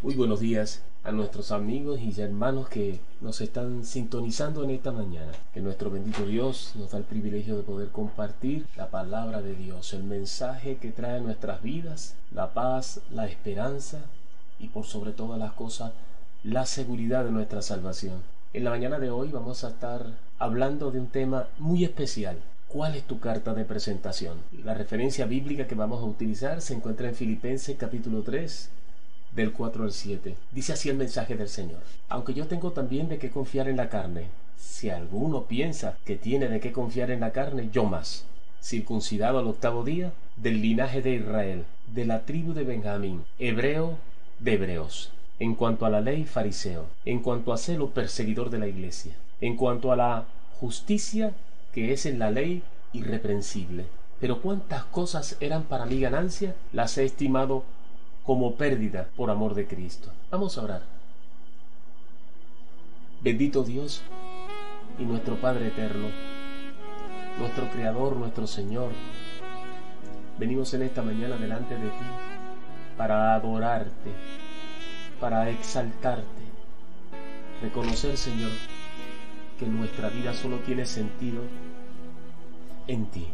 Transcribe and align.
Muy 0.00 0.14
buenos 0.14 0.38
días 0.38 0.80
a 1.02 1.10
nuestros 1.10 1.50
amigos 1.50 1.98
y 1.98 2.20
hermanos 2.20 2.68
que 2.68 3.00
nos 3.20 3.40
están 3.40 3.84
sintonizando 3.84 4.62
en 4.62 4.70
esta 4.70 4.92
mañana. 4.92 5.32
Que 5.52 5.60
nuestro 5.60 5.90
bendito 5.90 6.24
Dios 6.24 6.70
nos 6.76 6.92
da 6.92 6.98
el 6.98 7.04
privilegio 7.04 7.56
de 7.56 7.64
poder 7.64 7.88
compartir 7.88 8.64
la 8.76 8.90
palabra 8.90 9.42
de 9.42 9.56
Dios, 9.56 9.92
el 9.94 10.04
mensaje 10.04 10.76
que 10.76 10.92
trae 10.92 11.16
a 11.16 11.20
nuestras 11.20 11.62
vidas, 11.64 12.14
la 12.30 12.54
paz, 12.54 13.00
la 13.10 13.26
esperanza 13.26 14.02
y 14.60 14.68
por 14.68 14.84
sobre 14.84 15.10
todas 15.10 15.40
las 15.40 15.54
cosas, 15.54 15.90
la 16.44 16.64
seguridad 16.64 17.24
de 17.24 17.32
nuestra 17.32 17.60
salvación. 17.60 18.22
En 18.52 18.62
la 18.62 18.70
mañana 18.70 19.00
de 19.00 19.10
hoy 19.10 19.30
vamos 19.32 19.64
a 19.64 19.70
estar 19.70 20.06
hablando 20.38 20.92
de 20.92 21.00
un 21.00 21.08
tema 21.08 21.48
muy 21.58 21.82
especial. 21.82 22.38
¿Cuál 22.68 22.94
es 22.94 23.02
tu 23.02 23.18
carta 23.18 23.52
de 23.52 23.64
presentación? 23.64 24.38
La 24.62 24.74
referencia 24.74 25.26
bíblica 25.26 25.66
que 25.66 25.74
vamos 25.74 26.00
a 26.00 26.06
utilizar 26.06 26.60
se 26.60 26.74
encuentra 26.74 27.08
en 27.08 27.16
Filipenses 27.16 27.76
capítulo 27.76 28.22
3, 28.22 28.70
del 29.32 29.52
4 29.52 29.84
al 29.84 29.92
7. 29.92 30.34
Dice 30.52 30.72
así 30.72 30.88
el 30.88 30.96
mensaje 30.96 31.36
del 31.36 31.48
Señor. 31.48 31.80
Aunque 32.08 32.34
yo 32.34 32.46
tengo 32.46 32.72
también 32.72 33.08
de 33.08 33.18
qué 33.18 33.30
confiar 33.30 33.68
en 33.68 33.76
la 33.76 33.88
carne, 33.88 34.26
si 34.56 34.90
alguno 34.90 35.44
piensa 35.44 35.96
que 36.04 36.16
tiene 36.16 36.48
de 36.48 36.60
qué 36.60 36.72
confiar 36.72 37.10
en 37.10 37.20
la 37.20 37.32
carne, 37.32 37.68
yo 37.72 37.84
más. 37.84 38.24
Circuncidado 38.62 39.38
al 39.38 39.46
octavo 39.46 39.84
día, 39.84 40.12
del 40.36 40.60
linaje 40.60 41.02
de 41.02 41.14
Israel, 41.14 41.64
de 41.94 42.04
la 42.04 42.24
tribu 42.24 42.52
de 42.52 42.64
Benjamín, 42.64 43.24
hebreo 43.38 43.98
de 44.40 44.54
hebreos. 44.54 45.12
En 45.38 45.54
cuanto 45.54 45.86
a 45.86 45.90
la 45.90 46.00
ley, 46.00 46.24
fariseo. 46.24 46.86
En 47.04 47.20
cuanto 47.20 47.52
a 47.52 47.58
celo, 47.58 47.90
perseguidor 47.90 48.50
de 48.50 48.58
la 48.58 48.66
iglesia. 48.66 49.14
En 49.40 49.56
cuanto 49.56 49.92
a 49.92 49.96
la 49.96 50.24
justicia 50.60 51.32
que 51.72 51.92
es 51.92 52.06
en 52.06 52.18
la 52.18 52.30
ley, 52.30 52.62
irreprensible. 52.92 53.86
Pero 54.20 54.42
cuántas 54.42 54.84
cosas 54.84 55.36
eran 55.40 55.64
para 55.64 55.86
mi 55.86 56.00
ganancia, 56.00 56.56
las 56.72 56.98
he 56.98 57.04
estimado 57.04 57.62
como 58.28 58.56
pérdida 58.56 59.08
por 59.16 59.30
amor 59.30 59.54
de 59.54 59.66
Cristo. 59.66 60.10
Vamos 60.30 60.58
a 60.58 60.62
orar. 60.62 60.82
Bendito 63.22 63.64
Dios 63.64 64.02
y 64.98 65.04
nuestro 65.04 65.36
Padre 65.36 65.68
eterno, 65.68 66.08
nuestro 67.38 67.70
Creador, 67.70 68.16
nuestro 68.16 68.46
Señor, 68.46 68.90
venimos 70.38 70.74
en 70.74 70.82
esta 70.82 71.00
mañana 71.00 71.38
delante 71.38 71.74
de 71.74 71.88
ti 71.88 72.06
para 72.98 73.34
adorarte, 73.34 74.12
para 75.18 75.48
exaltarte, 75.48 76.42
reconocer, 77.62 78.18
Señor, 78.18 78.50
que 79.58 79.64
nuestra 79.64 80.10
vida 80.10 80.34
solo 80.34 80.58
tiene 80.58 80.84
sentido 80.84 81.40
en 82.88 83.06
ti. 83.06 83.26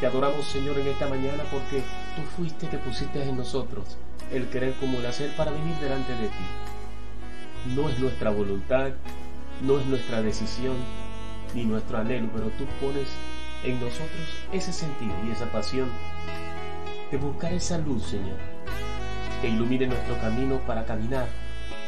Te 0.00 0.06
adoramos, 0.06 0.46
Señor, 0.46 0.78
en 0.78 0.86
esta 0.86 1.06
mañana 1.06 1.42
porque 1.52 1.82
tú 2.16 2.22
fuiste 2.36 2.68
que 2.68 2.78
pusiste 2.78 3.22
en 3.22 3.36
nosotros 3.36 3.96
el 4.32 4.48
querer 4.48 4.74
como 4.74 4.98
el 4.98 5.06
hacer 5.06 5.34
para 5.36 5.50
venir 5.50 5.76
delante 5.76 6.12
de 6.12 6.28
ti. 6.28 7.74
No 7.74 7.88
es 7.88 7.98
nuestra 7.98 8.30
voluntad, 8.30 8.90
no 9.62 9.78
es 9.78 9.86
nuestra 9.86 10.22
decisión, 10.22 10.76
ni 11.54 11.64
nuestro 11.64 11.98
anhelo, 11.98 12.28
pero 12.34 12.46
tú 12.50 12.66
pones 12.80 13.08
en 13.64 13.80
nosotros 13.80 14.28
ese 14.52 14.72
sentido 14.72 15.14
y 15.26 15.30
esa 15.30 15.50
pasión 15.50 15.88
de 17.10 17.16
buscar 17.16 17.52
esa 17.52 17.78
luz, 17.78 18.04
Señor, 18.04 18.36
que 19.40 19.48
ilumine 19.48 19.86
nuestro 19.86 20.18
camino 20.20 20.58
para 20.66 20.84
caminar 20.84 21.26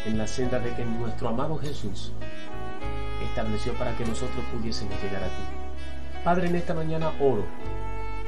en 0.07 0.19
la 0.19 0.27
senda 0.27 0.59
de 0.59 0.73
que 0.75 0.85
nuestro 0.85 1.29
amado 1.29 1.59
Jesús 1.59 2.13
estableció 3.23 3.75
para 3.75 3.95
que 3.97 4.05
nosotros 4.05 4.45
pudiésemos 4.53 4.95
llegar 5.03 5.23
a 5.23 5.29
ti. 5.29 5.43
Padre, 6.25 6.49
en 6.49 6.57
esta 6.57 6.75
mañana 6.75 7.13
oro 7.21 7.45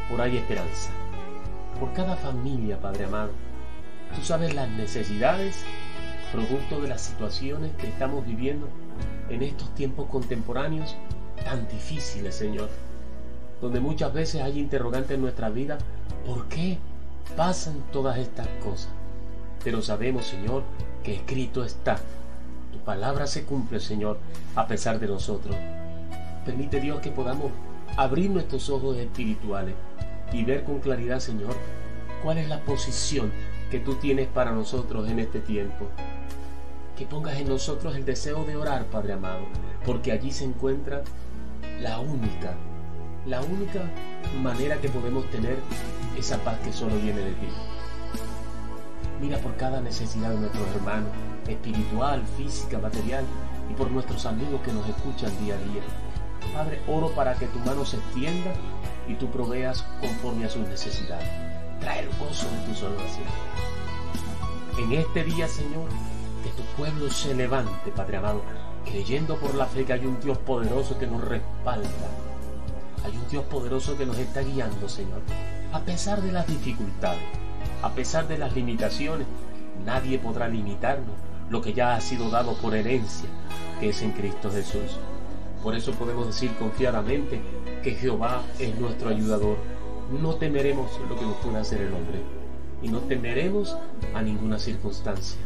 por 0.09 0.21
hay 0.21 0.37
esperanza. 0.37 0.91
Por 1.79 1.93
cada 1.93 2.17
familia, 2.17 2.81
Padre 2.81 3.05
amado. 3.05 3.31
Tú 4.15 4.23
sabes 4.23 4.55
las 4.55 4.69
necesidades, 4.69 5.65
producto 6.33 6.81
de 6.81 6.89
las 6.89 7.01
situaciones 7.01 7.73
que 7.77 7.89
estamos 7.89 8.27
viviendo 8.27 8.69
en 9.29 9.43
estos 9.43 9.75
tiempos 9.75 10.09
contemporáneos 10.09 10.97
tan 11.45 11.67
difíciles, 11.69 12.35
Señor. 12.35 12.69
Donde 13.61 13.81
muchas 13.81 14.13
veces 14.13 14.43
hay 14.43 14.59
interrogantes 14.59 15.13
en 15.13 15.23
nuestra 15.23 15.49
vida, 15.49 15.79
¿por 16.27 16.47
qué 16.49 16.79
pasan 17.37 17.83
todas 17.93 18.19
estas 18.19 18.49
cosas? 18.63 18.91
Pero 19.65 19.81
sabemos, 19.83 20.27
Señor, 20.27 20.65
que 21.03 21.15
escrito 21.15 21.65
está. 21.65 21.97
Tu 22.73 22.79
palabra 22.81 23.27
se 23.27 23.45
cumple, 23.45 23.81
Señor, 23.81 24.19
a 24.55 24.67
pesar 24.67 24.99
de 24.99 25.09
nosotros. 25.09 25.57
Permite 26.45 26.81
Dios 26.81 27.01
que 27.01 27.11
podamos 27.11 27.53
abrir 27.97 28.31
nuestros 28.31 28.69
ojos 28.71 28.97
espirituales 28.97 29.75
y 30.33 30.45
ver 30.45 30.65
con 30.65 30.81
claridad, 30.81 31.21
Señor, 31.21 31.57
cuál 32.23 32.39
es 32.39 32.49
la 32.49 32.61
posición 32.61 33.33
que 33.71 33.81
tú 33.81 33.97
tienes 33.97 34.29
para 34.29 34.53
nosotros 34.53 35.09
en 35.09 35.19
este 35.19 35.41
tiempo. 35.41 35.89
Que 36.97 37.07
pongas 37.07 37.37
en 37.39 37.49
nosotros 37.49 37.97
el 37.97 38.05
deseo 38.05 38.45
de 38.45 38.57
orar, 38.57 38.85
Padre 38.87 39.15
amado, 39.15 39.45
porque 39.85 40.13
allí 40.13 40.31
se 40.31 40.45
encuentra 40.45 41.03
la 41.81 41.99
única, 41.99 42.55
la 43.27 43.41
única 43.41 43.81
manera 44.43 44.77
que 44.81 44.89
podemos 44.89 45.29
tener 45.31 45.57
esa 46.19 46.39
paz 46.39 46.59
que 46.65 46.73
solo 46.73 46.97
viene 46.97 47.21
de 47.21 47.33
ti. 47.33 47.49
Mira 49.21 49.39
por 49.39 49.57
cada 49.57 49.81
necesidad 49.81 50.31
de 50.31 50.41
nuestros 50.41 50.69
hermanos, 50.75 51.11
espiritual, 51.47 52.23
física, 52.37 52.79
material, 52.79 53.25
y 53.71 53.75
por 53.75 53.91
nuestros 53.91 54.27
amigos 54.27 54.61
que 54.63 54.73
nos 54.73 54.89
escuchan 54.89 55.31
día 55.45 55.55
a 55.55 55.59
día. 55.59 55.83
Padre, 56.53 56.81
oro 56.89 57.11
para 57.15 57.35
que 57.35 57.47
tu 57.47 57.59
mano 57.61 57.85
se 57.85 57.97
extienda 57.97 58.53
y 59.09 59.15
tú 59.15 59.31
proveas 59.31 59.85
conforme 60.01 60.45
a 60.45 60.51
sus 60.51 60.67
necesidades. 60.67 61.29
Trae 61.81 62.01
el 62.01 62.09
gozo 62.19 62.47
de 62.51 62.67
tu 62.67 62.75
salvación. 62.75 63.27
En 64.79 64.93
este 64.93 65.25
día, 65.25 65.49
Señor, 65.49 65.89
que 66.43 66.51
tu 66.51 66.63
pueblo 66.77 67.11
se 67.11 67.35
levante, 67.35 67.91
Padre 67.95 68.19
amado, 68.19 68.43
creyendo 68.85 69.37
por 69.37 69.55
la 69.55 69.67
fe 69.67 69.85
que 69.85 69.93
hay 69.93 70.07
un 70.07 70.21
Dios 70.21 70.39
poderoso 70.39 70.99
que 70.99 71.07
nos 71.07 71.23
respalda. 71.23 71.89
Hay 73.05 73.17
un 73.17 73.29
Dios 73.29 73.45
poderoso 73.45 73.97
que 73.97 74.07
nos 74.07 74.19
está 74.19 74.43
guiando, 74.43 74.89
Señor. 74.89 75.21
A 75.73 75.81
pesar 75.81 76.23
de 76.23 76.33
las 76.33 76.47
dificultades, 76.47 77.23
a 77.83 77.91
pesar 77.91 78.29
de 78.29 78.39
las 78.39 78.55
limitaciones, 78.55 79.27
nadie 79.85 80.19
podrá 80.19 80.49
limitarnos 80.49 81.17
lo 81.51 81.61
que 81.61 81.75
ya 81.75 81.95
ha 81.95 82.01
sido 82.01 82.31
dado 82.31 82.55
por 82.55 82.75
herencia, 82.75 83.29
que 83.81 83.91
es 83.91 84.03
en 84.03 84.13
Cristo 84.13 84.51
Jesús. 84.51 84.99
Por 85.63 85.77
eso 85.77 85.93
podemos 85.93 86.27
decir 86.27 86.53
confiadamente 86.57 87.41
que 87.83 87.93
Jehová 87.93 88.43
es 88.59 88.77
nuestro 88.79 89.11
ayudador. 89.11 89.57
No 90.21 90.35
temeremos 90.35 90.91
lo 91.09 91.17
que 91.17 91.25
nos 91.25 91.37
pueda 91.37 91.61
hacer 91.61 91.83
el 91.83 91.95
hombre 91.95 92.19
y 92.83 92.89
no 92.89 92.99
temeremos 92.99 93.77
a 94.13 94.23
ninguna 94.23 94.59
circunstancia. 94.59 95.41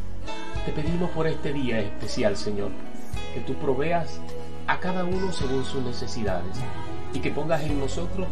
Te 0.65 0.73
pedimos 0.73 1.11
por 1.11 1.27
este 1.27 1.53
día 1.53 1.81
especial, 1.81 2.37
Señor, 2.37 2.71
que 3.35 3.41
tú 3.41 3.55
proveas 3.55 4.19
a 4.67 4.81
cada 4.81 5.05
uno 5.05 5.33
según 5.33 5.65
sus 5.65 5.83
necesidades 5.83 6.57
y 7.13 7.21
que 7.21 7.31
pongas 7.31 7.63
en 7.63 7.79
nosotros, 7.79 8.27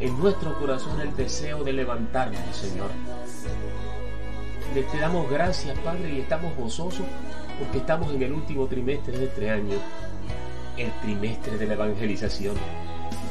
en 0.00 0.18
nuestro 0.18 0.58
corazón, 0.58 1.00
el 1.00 1.14
deseo 1.14 1.62
de 1.62 1.72
levantarnos, 1.72 2.56
Señor. 2.56 2.90
te 4.74 4.98
damos 4.98 5.30
gracias, 5.30 5.78
Padre, 5.78 6.14
y 6.14 6.20
estamos 6.20 6.54
gozosos 6.56 7.06
porque 7.60 7.78
estamos 7.78 8.12
en 8.12 8.22
el 8.22 8.32
último 8.32 8.66
trimestre 8.66 9.16
de 9.16 9.24
este 9.24 9.50
año 9.50 9.76
el 10.78 10.92
trimestre 11.00 11.58
de 11.58 11.66
la 11.66 11.74
evangelización. 11.74 12.54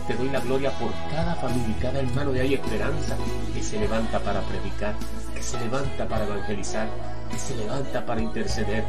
Te 0.08 0.16
doy 0.16 0.30
la 0.30 0.40
gloria 0.40 0.72
por 0.80 0.90
cada 1.12 1.35
familia 1.35 1.75
y 1.78 1.81
cada 1.81 2.00
hermano 2.00 2.31
de 2.31 2.41
Hay 2.41 2.53
Esperanza 2.53 3.18
que 3.53 3.62
se 3.62 3.80
levanta 3.80 4.19
para 4.19 4.41
predicar, 4.41 4.96
que 5.34 5.44
se 5.44 5.59
levanta 5.59 6.07
para 6.07 6.25
evangelizar, 6.25 6.88
que 7.30 7.38
se 7.38 7.56
levanta 7.56 8.06
para 8.06 8.22
interceder 8.22 8.84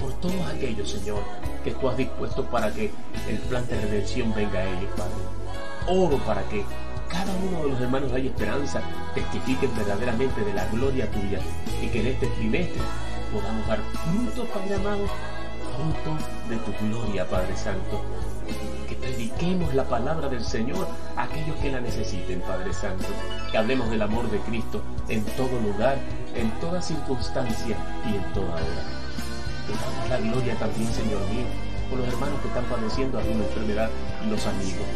por 0.00 0.12
todos 0.14 0.46
aquellos, 0.48 0.90
Señor, 0.90 1.22
que 1.62 1.72
tú 1.72 1.88
has 1.88 1.96
dispuesto 1.96 2.44
para 2.46 2.72
que 2.72 2.90
el 3.28 3.38
plan 3.48 3.66
de 3.68 3.80
redención 3.80 4.34
venga 4.34 4.60
a 4.60 4.64
ellos, 4.64 4.90
Padre. 4.96 5.12
Oro 5.88 6.18
para 6.24 6.42
que 6.48 6.64
cada 7.08 7.32
uno 7.34 7.64
de 7.64 7.68
los 7.70 7.80
hermanos 7.80 8.10
de 8.10 8.16
Hay 8.16 8.26
Esperanza 8.28 8.80
testifiquen 9.14 9.74
verdaderamente 9.76 10.40
de 10.40 10.54
la 10.54 10.66
gloria 10.68 11.10
tuya 11.10 11.38
y 11.82 11.88
que 11.88 12.00
en 12.00 12.06
este 12.06 12.26
trimestre 12.28 12.80
podamos 13.32 13.66
dar 13.66 13.80
frutos, 14.04 14.48
Padre 14.48 14.74
amado, 14.76 15.06
fruto 15.72 16.16
de 16.48 16.56
tu 16.56 16.86
gloria, 16.86 17.28
Padre 17.28 17.56
Santo. 17.56 18.00
Que 18.88 18.94
prediquemos 18.96 19.74
la 19.74 19.84
palabra 19.84 20.28
del 20.28 20.44
Señor 20.44 20.86
a 21.16 21.24
aquellos 21.24 21.56
que 21.56 21.70
la 21.70 21.80
necesiten, 21.80 22.40
Padre 22.40 22.72
Santo. 22.72 23.06
Que 23.50 23.58
hablemos 23.58 23.90
del 23.90 24.02
amor 24.02 24.30
de 24.30 24.38
Cristo 24.40 24.82
en 25.08 25.24
todo 25.36 25.58
lugar, 25.60 25.96
en 26.34 26.50
toda 26.60 26.82
circunstancia 26.82 27.76
y 28.06 28.16
en 28.16 28.32
toda 28.32 28.54
hora. 28.54 28.84
Que 29.66 29.72
damos 29.72 30.08
la 30.08 30.18
gloria 30.18 30.54
también, 30.56 30.92
Señor 30.92 31.20
mío, 31.28 31.46
por 31.88 32.00
los 32.00 32.08
hermanos 32.08 32.40
que 32.40 32.48
están 32.48 32.64
padeciendo 32.64 33.18
alguna 33.18 33.44
enfermedad 33.44 33.90
y 34.24 34.30
los 34.30 34.46
amigos. 34.46 34.86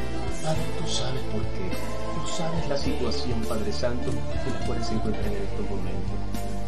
Padre, 0.42 0.62
tú 0.78 0.88
sabes 0.90 1.22
por 1.32 1.42
qué. 1.42 1.70
Tú 2.14 2.28
sabes 2.28 2.68
la 2.68 2.76
situación, 2.76 3.40
Padre 3.48 3.72
Santo, 3.72 4.10
en 4.10 4.52
la 4.52 4.66
cual 4.66 4.84
se 4.84 4.94
en 4.94 5.00
estos 5.00 5.70
momentos. 5.70 6.16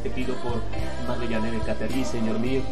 Te 0.03 0.11
pido 0.11 0.35
por 0.37 0.63
Madre 1.09 1.27
de 1.29 1.59
Caterí, 1.61 2.05
Señor 2.05 2.39
mío, 2.39 2.63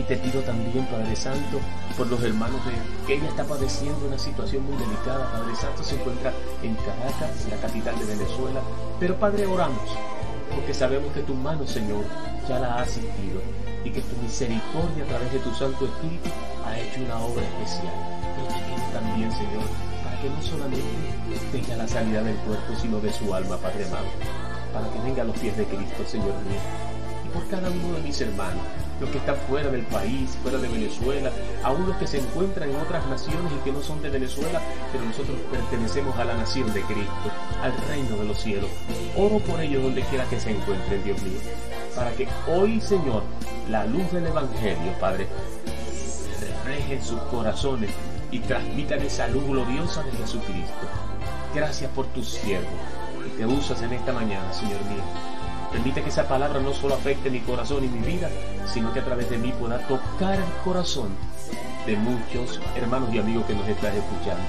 y 0.00 0.02
te 0.04 0.16
pido 0.16 0.40
también, 0.40 0.86
Padre 0.86 1.14
Santo, 1.14 1.60
por 1.94 2.06
los 2.06 2.22
hermanos 2.22 2.60
de 2.64 2.72
que 3.06 3.14
ella 3.16 3.28
está 3.28 3.44
padeciendo 3.44 4.06
una 4.06 4.18
situación 4.18 4.64
muy 4.64 4.76
delicada. 4.78 5.30
Padre 5.30 5.54
Santo 5.54 5.84
se 5.84 5.96
encuentra 5.96 6.32
en 6.62 6.74
Caracas, 6.76 7.46
la 7.50 7.56
capital 7.56 7.98
de 7.98 8.06
Venezuela. 8.06 8.60
Pero 8.98 9.16
Padre, 9.16 9.46
oramos 9.46 9.90
porque 10.54 10.72
sabemos 10.72 11.12
que 11.12 11.20
tu 11.20 11.34
mano, 11.34 11.66
Señor, 11.66 12.04
ya 12.48 12.58
la 12.58 12.74
ha 12.74 12.82
asistido 12.82 13.40
y 13.84 13.90
que 13.90 14.00
tu 14.00 14.16
misericordia 14.22 15.04
a 15.04 15.06
través 15.06 15.32
de 15.32 15.38
tu 15.40 15.54
Santo 15.54 15.84
Espíritu 15.84 16.30
ha 16.64 16.78
hecho 16.78 17.02
una 17.02 17.18
obra 17.20 17.44
especial. 17.44 17.92
Pero 18.36 18.48
te 18.48 18.64
pido 18.64 18.88
también, 18.92 19.30
Señor, 19.32 19.68
para 20.02 20.20
que 20.20 20.30
no 20.30 20.42
solamente 20.42 20.82
tenga 21.52 21.76
la 21.76 21.88
sanidad 21.88 22.22
del 22.22 22.36
cuerpo, 22.36 22.72
sino 22.80 23.00
de 23.00 23.12
su 23.12 23.34
alma, 23.34 23.58
Padre 23.58 23.84
amado, 23.86 24.08
para 24.72 24.90
que 24.90 24.98
venga 25.00 25.22
a 25.22 25.26
los 25.26 25.38
pies 25.38 25.56
de 25.56 25.64
Cristo, 25.66 26.04
Señor 26.06 26.34
mío, 26.48 26.60
y 27.26 27.28
por 27.28 27.46
cada 27.48 27.68
uno 27.68 27.94
de 27.96 28.00
mis 28.00 28.20
hermanos, 28.20 28.64
los 29.00 29.10
que 29.10 29.18
están 29.18 29.36
fuera 29.48 29.70
del 29.70 29.82
país, 29.82 30.36
fuera 30.42 30.58
de 30.58 30.68
Venezuela, 30.68 31.30
aún 31.62 31.86
los 31.86 31.96
que 31.96 32.06
se 32.06 32.18
encuentran 32.18 32.70
en 32.70 32.76
otras 32.76 33.06
naciones 33.06 33.52
y 33.52 33.64
que 33.64 33.72
no 33.72 33.82
son 33.82 34.02
de 34.02 34.10
Venezuela, 34.10 34.60
pero 34.92 35.04
nosotros 35.04 35.36
pertenecemos 35.50 36.16
a 36.16 36.24
la 36.24 36.36
nación 36.36 36.72
de 36.72 36.82
Cristo, 36.82 37.30
al 37.62 37.72
reino 37.88 38.16
de 38.16 38.24
los 38.26 38.38
cielos. 38.38 38.70
Oro 39.16 39.38
por 39.38 39.60
ellos 39.60 39.82
donde 39.82 40.02
quiera 40.02 40.24
que 40.24 40.38
se 40.38 40.50
encuentren, 40.50 41.02
Dios 41.02 41.20
mío, 41.22 41.40
para 41.96 42.12
que 42.12 42.28
hoy, 42.46 42.80
Señor, 42.80 43.22
la 43.70 43.86
luz 43.86 44.12
del 44.12 44.26
Evangelio, 44.26 44.92
Padre, 45.00 45.26
refleje 46.40 46.94
en 46.94 47.04
sus 47.04 47.20
corazones 47.22 47.90
y 48.30 48.40
transmitan 48.40 49.00
esa 49.00 49.28
luz 49.28 49.44
gloriosa 49.44 50.02
de 50.02 50.12
Jesucristo. 50.12 50.86
Gracias 51.54 51.90
por 51.92 52.06
tu 52.08 52.22
siervo 52.22 52.68
que 53.24 53.30
te 53.30 53.46
usas 53.46 53.82
en 53.82 53.92
esta 53.92 54.12
mañana, 54.12 54.52
Señor 54.52 54.80
mío. 54.84 55.39
Permite 55.72 56.02
que 56.02 56.08
esa 56.08 56.26
palabra 56.26 56.60
no 56.60 56.72
solo 56.72 56.94
afecte 56.94 57.30
mi 57.30 57.40
corazón 57.40 57.84
y 57.84 57.88
mi 57.88 58.00
vida, 58.00 58.28
sino 58.66 58.92
que 58.92 59.00
a 59.00 59.04
través 59.04 59.30
de 59.30 59.38
mí 59.38 59.52
pueda 59.52 59.78
tocar 59.86 60.34
el 60.34 60.52
corazón 60.64 61.10
de 61.86 61.96
muchos 61.96 62.60
hermanos 62.74 63.12
y 63.14 63.18
amigos 63.18 63.44
que 63.46 63.54
nos 63.54 63.68
están 63.68 63.94
escuchando. 63.94 64.42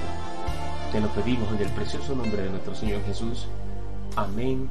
Te 0.90 1.00
lo 1.00 1.08
pedimos 1.08 1.50
en 1.52 1.62
el 1.62 1.70
precioso 1.70 2.14
nombre 2.14 2.42
de 2.42 2.50
nuestro 2.50 2.74
Señor 2.74 3.02
Jesús. 3.04 3.46
Amén, 4.16 4.68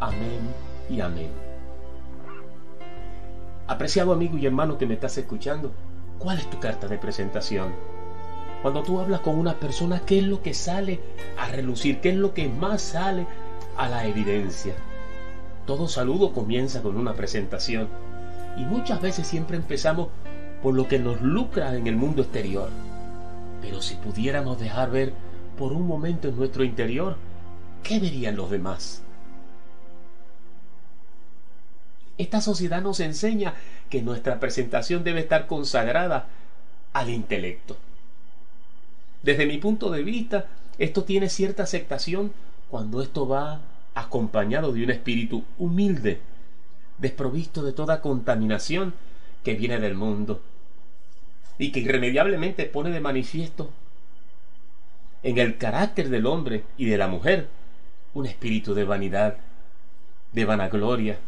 amén 0.00 0.40
y 0.88 1.00
amén. 1.00 1.30
Apreciado 3.66 4.12
amigo 4.12 4.38
y 4.38 4.46
hermano 4.46 4.78
que 4.78 4.86
me 4.86 4.94
estás 4.94 5.18
escuchando, 5.18 5.72
¿cuál 6.18 6.38
es 6.38 6.48
tu 6.48 6.58
carta 6.58 6.88
de 6.88 6.96
presentación? 6.96 7.74
Cuando 8.62 8.82
tú 8.82 8.98
hablas 9.00 9.20
con 9.20 9.38
una 9.38 9.54
persona, 9.54 10.00
¿qué 10.06 10.20
es 10.20 10.24
lo 10.24 10.42
que 10.42 10.54
sale 10.54 11.00
a 11.36 11.48
relucir? 11.48 12.00
¿Qué 12.00 12.10
es 12.10 12.16
lo 12.16 12.34
que 12.34 12.48
más 12.48 12.80
sale 12.80 13.26
a 13.76 13.88
la 13.88 14.06
evidencia? 14.06 14.74
Todo 15.68 15.86
saludo 15.86 16.32
comienza 16.32 16.80
con 16.80 16.96
una 16.96 17.12
presentación 17.12 17.90
y 18.56 18.62
muchas 18.62 19.02
veces 19.02 19.26
siempre 19.26 19.58
empezamos 19.58 20.08
por 20.62 20.74
lo 20.74 20.88
que 20.88 20.98
nos 20.98 21.20
lucra 21.20 21.76
en 21.76 21.86
el 21.86 21.94
mundo 21.94 22.22
exterior. 22.22 22.70
Pero 23.60 23.82
si 23.82 23.96
pudiéramos 23.96 24.58
dejar 24.58 24.90
ver 24.90 25.12
por 25.58 25.74
un 25.74 25.86
momento 25.86 26.26
en 26.28 26.38
nuestro 26.38 26.64
interior, 26.64 27.18
¿qué 27.82 28.00
verían 28.00 28.34
los 28.34 28.50
demás? 28.50 29.02
Esta 32.16 32.40
sociedad 32.40 32.80
nos 32.80 33.00
enseña 33.00 33.52
que 33.90 34.00
nuestra 34.00 34.40
presentación 34.40 35.04
debe 35.04 35.20
estar 35.20 35.46
consagrada 35.46 36.28
al 36.94 37.10
intelecto. 37.10 37.76
Desde 39.22 39.44
mi 39.44 39.58
punto 39.58 39.90
de 39.90 40.02
vista, 40.02 40.46
esto 40.78 41.04
tiene 41.04 41.28
cierta 41.28 41.64
aceptación 41.64 42.32
cuando 42.70 43.02
esto 43.02 43.28
va 43.28 43.60
acompañado 43.98 44.72
de 44.72 44.84
un 44.84 44.90
espíritu 44.90 45.44
humilde, 45.58 46.20
desprovisto 46.98 47.62
de 47.62 47.72
toda 47.72 48.00
contaminación 48.00 48.94
que 49.42 49.54
viene 49.54 49.78
del 49.78 49.94
mundo 49.94 50.40
y 51.58 51.72
que 51.72 51.80
irremediablemente 51.80 52.64
pone 52.66 52.90
de 52.90 53.00
manifiesto 53.00 53.70
en 55.22 55.38
el 55.38 55.58
carácter 55.58 56.08
del 56.10 56.26
hombre 56.26 56.64
y 56.76 56.86
de 56.86 56.96
la 56.96 57.08
mujer 57.08 57.48
un 58.14 58.26
espíritu 58.26 58.74
de 58.74 58.84
vanidad, 58.84 59.36
de 60.32 60.44
vanagloria, 60.44 61.18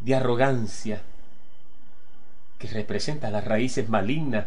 de 0.00 0.14
arrogancia, 0.14 1.02
que 2.58 2.68
representa 2.68 3.30
las 3.30 3.44
raíces 3.44 3.88
malignas 3.88 4.46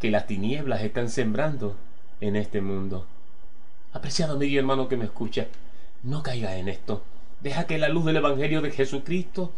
que 0.00 0.10
las 0.10 0.26
tinieblas 0.26 0.82
están 0.82 1.08
sembrando 1.08 1.76
en 2.20 2.36
este 2.36 2.60
mundo. 2.60 3.06
Apreciado 3.92 4.40
y 4.42 4.56
hermano 4.56 4.88
que 4.88 4.96
me 4.96 5.04
escucha, 5.04 5.46
no 6.04 6.22
caiga 6.22 6.56
en 6.56 6.68
esto. 6.68 7.02
Deja 7.40 7.66
que 7.66 7.78
la 7.78 7.88
luz 7.88 8.04
del 8.04 8.16
Evangelio 8.16 8.62
de 8.62 8.70
Jesucristo 8.70 9.52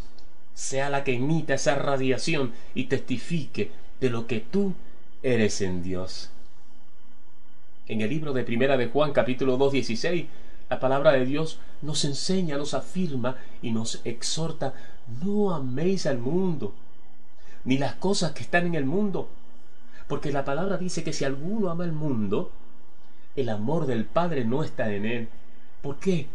sea 0.55 0.89
la 0.89 1.05
que 1.05 1.13
imita 1.13 1.55
esa 1.55 1.75
radiación 1.75 2.53
y 2.75 2.85
testifique 2.85 3.71
de 4.01 4.11
lo 4.11 4.27
que 4.27 4.41
tú 4.41 4.73
eres 5.23 5.61
en 5.61 5.83
Dios. 5.83 6.31
En 7.89 8.01
el 8.01 8.11
libro 8.11 8.33
de 8.33 8.45
Primera 8.45 8.77
de 8.77 8.87
Juan, 8.89 9.13
capítulo 9.13 9.57
2, 9.57 9.73
16, 9.73 10.27
la 10.71 10.81
palabra 10.81 11.13
de 11.13 11.25
Dios 11.25 11.61
nos 11.83 12.05
enseña, 12.05 12.57
nos 12.57 12.75
afirma 12.75 13.37
y 13.63 13.71
nos 13.71 14.01
exhorta, 14.05 14.75
no 15.23 15.55
améis 15.55 16.07
al 16.07 16.19
mundo, 16.19 16.75
ni 17.65 17.79
las 17.79 17.95
cosas 17.95 18.33
que 18.33 18.43
están 18.43 18.67
en 18.67 18.75
el 18.75 18.85
mundo, 18.85 19.29
porque 20.09 20.33
la 20.33 20.45
palabra 20.45 20.79
dice 20.79 21.05
que 21.05 21.13
si 21.13 21.25
alguno 21.25 21.71
ama 21.71 21.85
el 21.85 21.93
mundo, 21.93 22.51
el 23.37 23.49
amor 23.49 23.87
del 23.87 24.05
Padre 24.05 24.45
no 24.45 24.65
está 24.65 24.93
en 24.93 25.05
él. 25.05 25.29
¿Por 25.83 25.99
qué? 25.99 26.27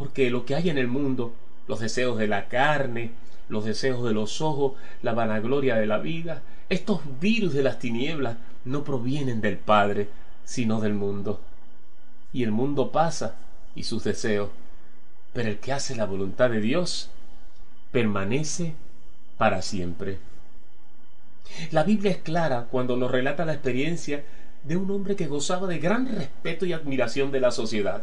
Porque 0.00 0.30
lo 0.30 0.46
que 0.46 0.54
hay 0.54 0.70
en 0.70 0.78
el 0.78 0.88
mundo, 0.88 1.34
los 1.68 1.78
deseos 1.78 2.16
de 2.16 2.26
la 2.26 2.48
carne, 2.48 3.10
los 3.50 3.66
deseos 3.66 4.02
de 4.02 4.14
los 4.14 4.40
ojos, 4.40 4.72
la 5.02 5.12
vanagloria 5.12 5.76
de 5.76 5.86
la 5.86 5.98
vida, 5.98 6.40
estos 6.70 7.02
virus 7.20 7.52
de 7.52 7.62
las 7.62 7.78
tinieblas 7.78 8.38
no 8.64 8.82
provienen 8.82 9.42
del 9.42 9.58
Padre, 9.58 10.08
sino 10.42 10.80
del 10.80 10.94
mundo. 10.94 11.42
Y 12.32 12.44
el 12.44 12.50
mundo 12.50 12.90
pasa 12.90 13.34
y 13.74 13.82
sus 13.82 14.02
deseos, 14.02 14.48
pero 15.34 15.50
el 15.50 15.58
que 15.58 15.74
hace 15.74 15.94
la 15.94 16.06
voluntad 16.06 16.48
de 16.48 16.62
Dios 16.62 17.10
permanece 17.92 18.72
para 19.36 19.60
siempre. 19.60 20.16
La 21.72 21.84
Biblia 21.84 22.12
es 22.12 22.18
clara 22.22 22.68
cuando 22.70 22.96
nos 22.96 23.10
relata 23.10 23.44
la 23.44 23.52
experiencia 23.52 24.24
de 24.64 24.78
un 24.78 24.90
hombre 24.90 25.14
que 25.14 25.26
gozaba 25.26 25.66
de 25.66 25.78
gran 25.78 26.08
respeto 26.16 26.64
y 26.64 26.72
admiración 26.72 27.30
de 27.32 27.40
la 27.40 27.50
sociedad. 27.50 28.02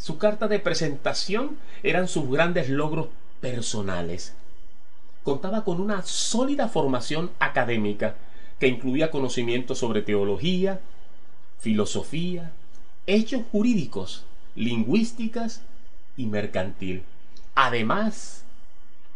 Su 0.00 0.16
carta 0.16 0.48
de 0.48 0.58
presentación 0.58 1.58
eran 1.82 2.08
sus 2.08 2.30
grandes 2.30 2.70
logros 2.70 3.08
personales. 3.42 4.34
Contaba 5.22 5.62
con 5.62 5.78
una 5.78 6.00
sólida 6.04 6.68
formación 6.68 7.30
académica 7.38 8.14
que 8.58 8.68
incluía 8.68 9.10
conocimientos 9.10 9.76
sobre 9.76 10.00
teología, 10.00 10.80
filosofía, 11.58 12.50
hechos 13.06 13.42
jurídicos, 13.52 14.24
lingüísticas 14.56 15.60
y 16.16 16.24
mercantil. 16.24 17.02
Además, 17.54 18.44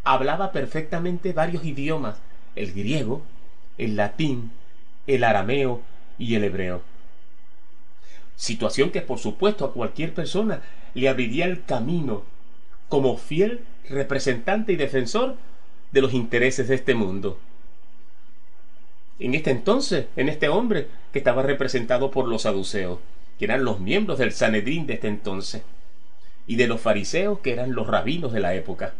hablaba 0.03 0.51
perfectamente 0.51 1.33
varios 1.33 1.65
idiomas, 1.65 2.17
el 2.55 2.73
griego, 2.73 3.23
el 3.79 3.95
latín, 3.95 4.51
el 5.07 5.23
arameo 5.23 5.81
y 6.19 6.35
el 6.35 6.43
hebreo 6.43 6.83
situación 8.35 8.91
que 8.91 9.01
por 9.01 9.19
supuesto 9.19 9.65
a 9.65 9.73
cualquier 9.73 10.13
persona 10.13 10.61
le 10.93 11.09
abriría 11.09 11.45
el 11.45 11.63
camino 11.63 12.23
como 12.89 13.17
fiel 13.17 13.61
representante 13.89 14.73
y 14.73 14.75
defensor 14.75 15.35
de 15.91 16.01
los 16.01 16.13
intereses 16.13 16.67
de 16.67 16.75
este 16.75 16.95
mundo. 16.95 17.39
En 19.19 19.33
este 19.33 19.51
entonces, 19.51 20.07
en 20.17 20.27
este 20.27 20.49
hombre 20.49 20.87
que 21.13 21.19
estaba 21.19 21.41
representado 21.41 22.11
por 22.11 22.27
los 22.27 22.41
saduceos, 22.41 22.99
que 23.39 23.45
eran 23.45 23.63
los 23.63 23.79
miembros 23.79 24.17
del 24.17 24.33
Sanedrín 24.33 24.87
de 24.87 24.95
este 24.95 25.07
entonces, 25.07 25.61
y 26.47 26.57
de 26.57 26.67
los 26.67 26.81
fariseos, 26.81 27.39
que 27.39 27.53
eran 27.53 27.73
los 27.73 27.87
rabinos 27.87 28.33
de 28.33 28.39
la 28.41 28.53
época. 28.55 28.93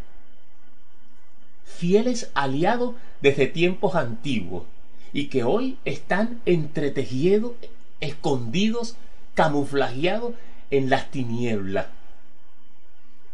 Fieles 1.64 2.30
aliados 2.34 2.94
desde 3.20 3.46
tiempos 3.46 3.94
antiguos, 3.94 4.64
y 5.12 5.28
que 5.28 5.44
hoy 5.44 5.78
están 5.84 6.40
entretejidos, 6.46 7.52
escondidos 8.00 8.96
camuflajeado 9.36 10.34
en 10.70 10.90
las 10.90 11.10
tinieblas, 11.12 11.86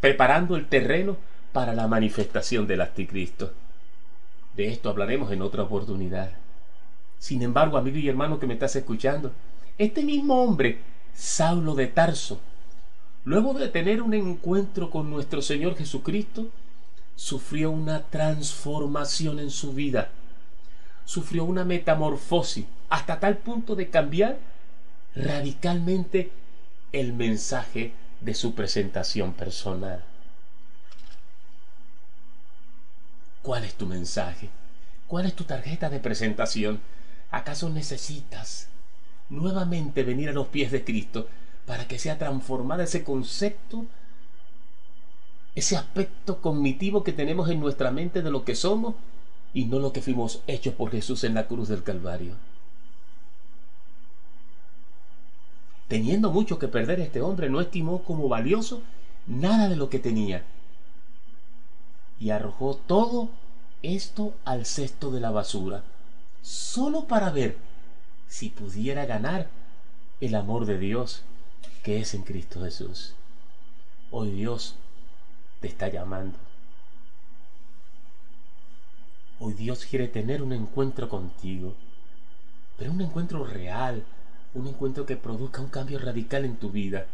preparando 0.01 0.57
el 0.57 0.67
terreno 0.67 1.17
para 1.53 1.73
la 1.73 1.87
manifestación 1.87 2.67
del 2.67 2.83
anticristo. 2.83 3.53
De 4.57 4.69
esto 4.69 4.91
hablaremos 4.91 5.33
en 5.33 5.41
otra 5.41 5.63
oportunidad. 5.63 6.33
Sin 7.19 7.41
embargo, 7.43 7.79
amigo 7.79 7.97
y 7.97 8.09
hermano 8.09 8.41
que 8.41 8.49
me 8.49 8.55
estás 8.55 8.75
escuchando, 8.77 9.33
este 9.79 10.03
mismo 10.03 10.43
hombre, 10.43 10.81
Saulo 11.15 11.75
de 11.77 11.87
Tarso, 11.87 12.41
luego 13.25 13.55
de 13.55 13.69
tener 13.69 14.03
un 14.03 14.13
encuentro 14.13 14.91
con 14.91 15.09
nuestro 15.09 15.41
Señor 15.41 15.77
Jesucristo, 15.77 16.49
sufrió 17.15 17.71
una 17.71 18.03
transformación 18.03 19.39
en 19.39 19.51
su 19.51 19.73
vida, 19.73 20.11
sufrió 21.05 21.45
una 21.45 21.65
metamorfosis 21.65 22.67
hasta 22.91 23.21
tal 23.21 23.39
punto 23.39 23.77
de 23.77 23.89
cambiar 23.89 24.39
radicalmente 25.15 26.33
el 26.93 27.13
mensaje 27.13 27.93
de 28.21 28.35
su 28.35 28.55
presentación 28.55 29.33
personal. 29.33 30.05
¿Cuál 33.43 33.65
es 33.65 33.75
tu 33.75 33.87
mensaje? 33.87 34.49
¿Cuál 35.09 35.27
es 35.27 35.35
tu 35.35 35.45
tarjeta 35.45 35.91
de 35.91 35.99
presentación? 35.99 36.81
¿Acaso 37.31 37.69
necesitas 37.69 38.69
nuevamente 39.29 40.05
venir 40.05 40.29
a 40.29 40.33
los 40.33 40.49
pies 40.49 40.71
de 40.71 40.85
Cristo 40.85 41.29
para 41.67 41.89
que 41.89 41.99
sea 41.99 42.19
transformado 42.19 42.83
ese 42.83 43.03
concepto 43.03 43.87
ese 45.55 45.77
aspecto 45.77 46.41
cognitivo 46.41 47.05
que 47.05 47.13
tenemos 47.13 47.51
en 47.51 47.61
nuestra 47.61 47.91
mente 47.91 48.23
de 48.23 48.31
lo 48.31 48.45
que 48.45 48.55
somos 48.55 48.95
y 49.53 49.67
no 49.67 49.79
lo 49.79 49.93
que 49.93 50.01
fuimos 50.01 50.43
hechos 50.47 50.75
por 50.75 50.91
Jesús 50.91 51.25
en 51.25 51.35
la 51.35 51.47
cruz 51.47 51.69
del 51.69 51.83
Calvario. 51.83 52.37
Teniendo 55.93 56.31
mucho 56.31 56.59
que 56.59 56.69
perder, 56.69 57.01
este 57.01 57.21
hombre 57.21 57.51
no 57.51 57.61
estimó 57.61 58.03
como 58.03 58.27
valioso 58.27 58.81
nada 59.27 59.69
de 59.69 59.77
lo 59.77 59.91
que 59.91 59.99
tenía 59.99 60.43
y 62.19 62.31
arrojó 62.31 62.77
todo 62.77 63.29
esto 63.83 64.33
al 64.47 64.65
cesto 64.65 65.11
de 65.11 65.21
la 65.21 65.31
basura, 65.31 65.85
solo 66.41 67.05
para 67.05 67.29
ver 67.29 67.59
si 68.27 68.49
pudiera 68.49 69.05
ganar 69.05 69.49
el 70.23 70.35
amor 70.35 70.65
de 70.65 70.79
Dios 70.79 71.25
que 71.83 72.01
es 72.01 72.15
en 72.15 72.23
Cristo 72.23 72.63
Jesús. 72.63 73.13
Hoy 74.11 74.31
Dios 74.31 74.77
te 75.61 75.69
está 75.69 75.89
llamando. 75.89 76.39
Hoy 79.41 79.53
Dios 79.53 79.85
quiere 79.85 80.09
tener 80.09 80.43
un 80.43 80.55
encuentro 80.55 81.11
contigo, 81.11 81.75
pero 82.79 82.93
un 82.93 83.03
encuentro 83.03 83.45
real, 83.45 84.03
un 84.55 84.67
encuentro 84.67 85.07
que 85.07 85.17
produzca 85.17 85.61
un 85.61 85.69
cambio 85.69 85.99
radical 85.99 86.45
en 86.45 86.57
tu 86.57 86.71
vida 86.71 87.07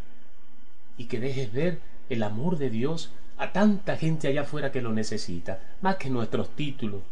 y 0.96 1.04
que 1.04 1.20
dejes 1.20 1.52
ver 1.52 1.80
el 2.08 2.22
amor 2.22 2.58
de 2.58 2.70
Dios 2.70 3.10
a 3.36 3.52
tanta 3.52 3.96
gente 3.96 4.28
allá 4.28 4.42
afuera 4.42 4.72
que 4.72 4.82
lo 4.82 4.92
necesita, 4.92 5.60
más 5.80 5.96
que 5.96 6.10
nuestros 6.10 6.50
títulos, 6.50 7.02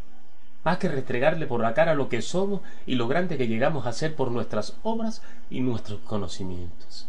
más 0.65 0.79
que 0.79 0.89
restregarle 0.89 1.47
por 1.47 1.61
la 1.61 1.75
cara 1.75 1.95
lo 1.95 2.09
que 2.09 2.23
somos 2.23 2.61
y 2.87 2.97
lo 2.97 3.07
grande 3.07 3.39
que 3.39 3.47
llegamos 3.47 3.87
a 3.87 3.93
ser 3.93 4.17
por 4.17 4.33
nuestras 4.33 4.75
obras 4.83 5.23
y 5.49 5.61
nuestros 5.61 6.01
conocimientos. 6.01 7.07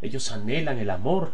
Ellos 0.00 0.30
anhelan 0.30 0.78
el 0.78 0.90
amor 0.90 1.32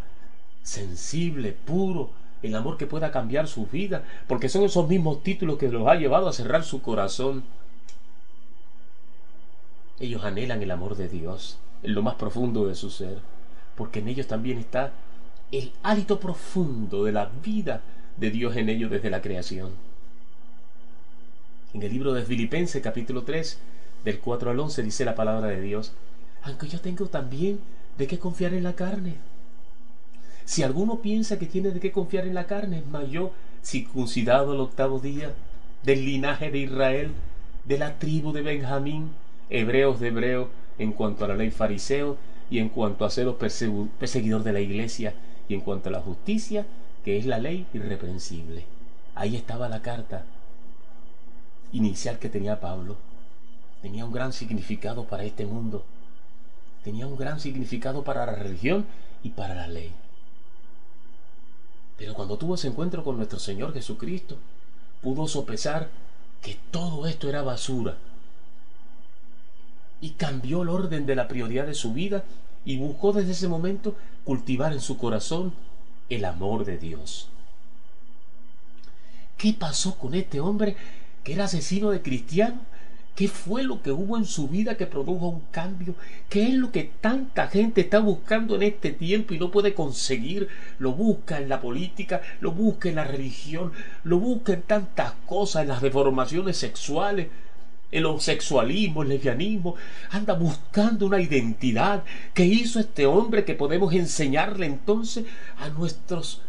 sensible, 0.62 1.52
puro, 1.52 2.10
el 2.42 2.54
amor 2.54 2.78
que 2.78 2.86
pueda 2.86 3.10
cambiar 3.10 3.48
su 3.48 3.66
vida, 3.66 4.04
porque 4.26 4.48
son 4.48 4.62
esos 4.62 4.88
mismos 4.88 5.22
títulos 5.22 5.58
que 5.58 5.68
los 5.68 5.86
ha 5.86 5.96
llevado 5.96 6.28
a 6.28 6.32
cerrar 6.32 6.64
su 6.64 6.80
corazón. 6.80 7.44
Ellos 10.00 10.24
anhelan 10.24 10.62
el 10.62 10.70
amor 10.70 10.96
de 10.96 11.08
Dios 11.08 11.58
en 11.82 11.94
lo 11.94 12.02
más 12.02 12.14
profundo 12.14 12.66
de 12.66 12.74
su 12.74 12.90
ser, 12.90 13.18
porque 13.76 14.00
en 14.00 14.08
ellos 14.08 14.26
también 14.26 14.58
está 14.58 14.92
el 15.52 15.72
hálito 15.82 16.18
profundo 16.18 17.04
de 17.04 17.12
la 17.12 17.30
vida 17.44 17.82
de 18.16 18.30
Dios 18.30 18.56
en 18.56 18.68
ellos 18.68 18.90
desde 18.90 19.10
la 19.10 19.20
creación. 19.20 19.70
En 21.74 21.82
el 21.82 21.92
libro 21.92 22.12
de 22.12 22.22
Filipenses 22.22 22.82
capítulo 22.82 23.22
3, 23.22 23.58
del 24.04 24.18
4 24.18 24.50
al 24.50 24.58
11 24.58 24.82
dice 24.82 25.04
la 25.04 25.14
palabra 25.14 25.48
de 25.48 25.60
Dios, 25.60 25.92
aunque 26.42 26.68
yo 26.68 26.80
tengo 26.80 27.06
también 27.06 27.60
de 27.98 28.06
qué 28.06 28.18
confiar 28.18 28.54
en 28.54 28.64
la 28.64 28.74
carne. 28.74 29.16
Si 30.44 30.62
alguno 30.62 31.00
piensa 31.00 31.38
que 31.38 31.46
tiene 31.46 31.70
de 31.70 31.80
qué 31.80 31.92
confiar 31.92 32.26
en 32.26 32.34
la 32.34 32.46
carne, 32.46 32.82
mas 32.90 33.08
yo, 33.10 33.32
circuncidado 33.62 34.54
el 34.54 34.60
octavo 34.60 34.98
día, 34.98 35.34
del 35.82 36.04
linaje 36.04 36.50
de 36.50 36.58
Israel, 36.58 37.12
de 37.64 37.78
la 37.78 37.98
tribu 37.98 38.32
de 38.32 38.42
Benjamín, 38.42 39.10
hebreos 39.50 40.00
de 40.00 40.08
hebreo, 40.08 40.48
en 40.78 40.92
cuanto 40.92 41.24
a 41.24 41.28
la 41.28 41.36
ley 41.36 41.50
fariseo, 41.50 42.16
y 42.50 42.58
en 42.58 42.68
cuanto 42.68 43.04
a 43.04 43.10
ser 43.10 43.32
perseguidor 43.34 44.42
de 44.42 44.52
la 44.52 44.60
iglesia, 44.60 45.14
y 45.48 45.54
en 45.54 45.60
cuanto 45.60 45.88
a 45.88 45.92
la 45.92 46.00
justicia, 46.00 46.66
que 47.04 47.18
es 47.18 47.26
la 47.26 47.38
ley 47.38 47.66
irreprensible. 47.74 48.64
Ahí 49.14 49.36
estaba 49.36 49.68
la 49.68 49.82
carta 49.82 50.24
inicial 51.72 52.18
que 52.18 52.28
tenía 52.28 52.60
Pablo. 52.60 52.96
Tenía 53.82 54.04
un 54.04 54.12
gran 54.12 54.32
significado 54.32 55.04
para 55.04 55.24
este 55.24 55.46
mundo 55.46 55.84
tenía 56.82 57.06
un 57.06 57.16
gran 57.16 57.40
significado 57.40 58.02
para 58.02 58.26
la 58.26 58.32
religión 58.32 58.86
y 59.22 59.30
para 59.30 59.54
la 59.54 59.68
ley. 59.68 59.92
Pero 61.96 62.14
cuando 62.14 62.38
tuvo 62.38 62.54
ese 62.54 62.68
encuentro 62.68 63.04
con 63.04 63.16
nuestro 63.16 63.38
Señor 63.38 63.74
Jesucristo, 63.74 64.36
pudo 65.02 65.28
sopesar 65.28 65.90
que 66.40 66.56
todo 66.70 67.06
esto 67.06 67.28
era 67.28 67.42
basura. 67.42 67.96
Y 70.00 70.10
cambió 70.10 70.62
el 70.62 70.68
orden 70.68 71.06
de 71.06 71.14
la 71.14 71.28
prioridad 71.28 71.66
de 71.66 71.74
su 71.74 71.92
vida 71.92 72.24
y 72.64 72.76
buscó 72.78 73.12
desde 73.12 73.32
ese 73.32 73.48
momento 73.48 73.96
cultivar 74.24 74.72
en 74.72 74.80
su 74.80 74.96
corazón 74.96 75.52
el 76.08 76.24
amor 76.24 76.64
de 76.64 76.78
Dios. 76.78 77.28
¿Qué 79.36 79.52
pasó 79.52 79.96
con 79.96 80.14
este 80.14 80.40
hombre 80.40 80.76
que 81.24 81.34
era 81.34 81.44
asesino 81.44 81.90
de 81.90 82.02
cristianos 82.02 82.60
¿Qué 83.20 83.28
fue 83.28 83.62
lo 83.64 83.82
que 83.82 83.92
hubo 83.92 84.16
en 84.16 84.24
su 84.24 84.48
vida 84.48 84.78
que 84.78 84.86
produjo 84.86 85.28
un 85.28 85.42
cambio? 85.50 85.94
¿Qué 86.30 86.48
es 86.48 86.54
lo 86.54 86.72
que 86.72 86.90
tanta 87.02 87.48
gente 87.48 87.82
está 87.82 87.98
buscando 87.98 88.54
en 88.56 88.62
este 88.62 88.92
tiempo 88.92 89.34
y 89.34 89.38
no 89.38 89.50
puede 89.50 89.74
conseguir? 89.74 90.48
Lo 90.78 90.92
busca 90.92 91.36
en 91.36 91.50
la 91.50 91.60
política, 91.60 92.22
lo 92.40 92.52
busca 92.52 92.88
en 92.88 92.94
la 92.94 93.04
religión, 93.04 93.72
lo 94.04 94.18
busca 94.18 94.54
en 94.54 94.62
tantas 94.62 95.12
cosas, 95.26 95.62
en 95.62 95.68
las 95.68 95.82
deformaciones 95.82 96.56
sexuales, 96.56 97.28
el 97.90 98.06
homosexualismo, 98.06 99.02
el 99.02 99.08
lesbianismo. 99.10 99.74
Anda 100.10 100.34
buscando 100.34 101.06
una 101.06 101.20
identidad. 101.20 102.04
¿Qué 102.34 102.44
hizo 102.44 102.80
este 102.80 103.06
hombre 103.06 103.44
que 103.44 103.54
podemos 103.54 103.92
enseñarle 103.92 104.66
entonces 104.66 105.24
a 105.58 105.68
nuestros 105.68 106.42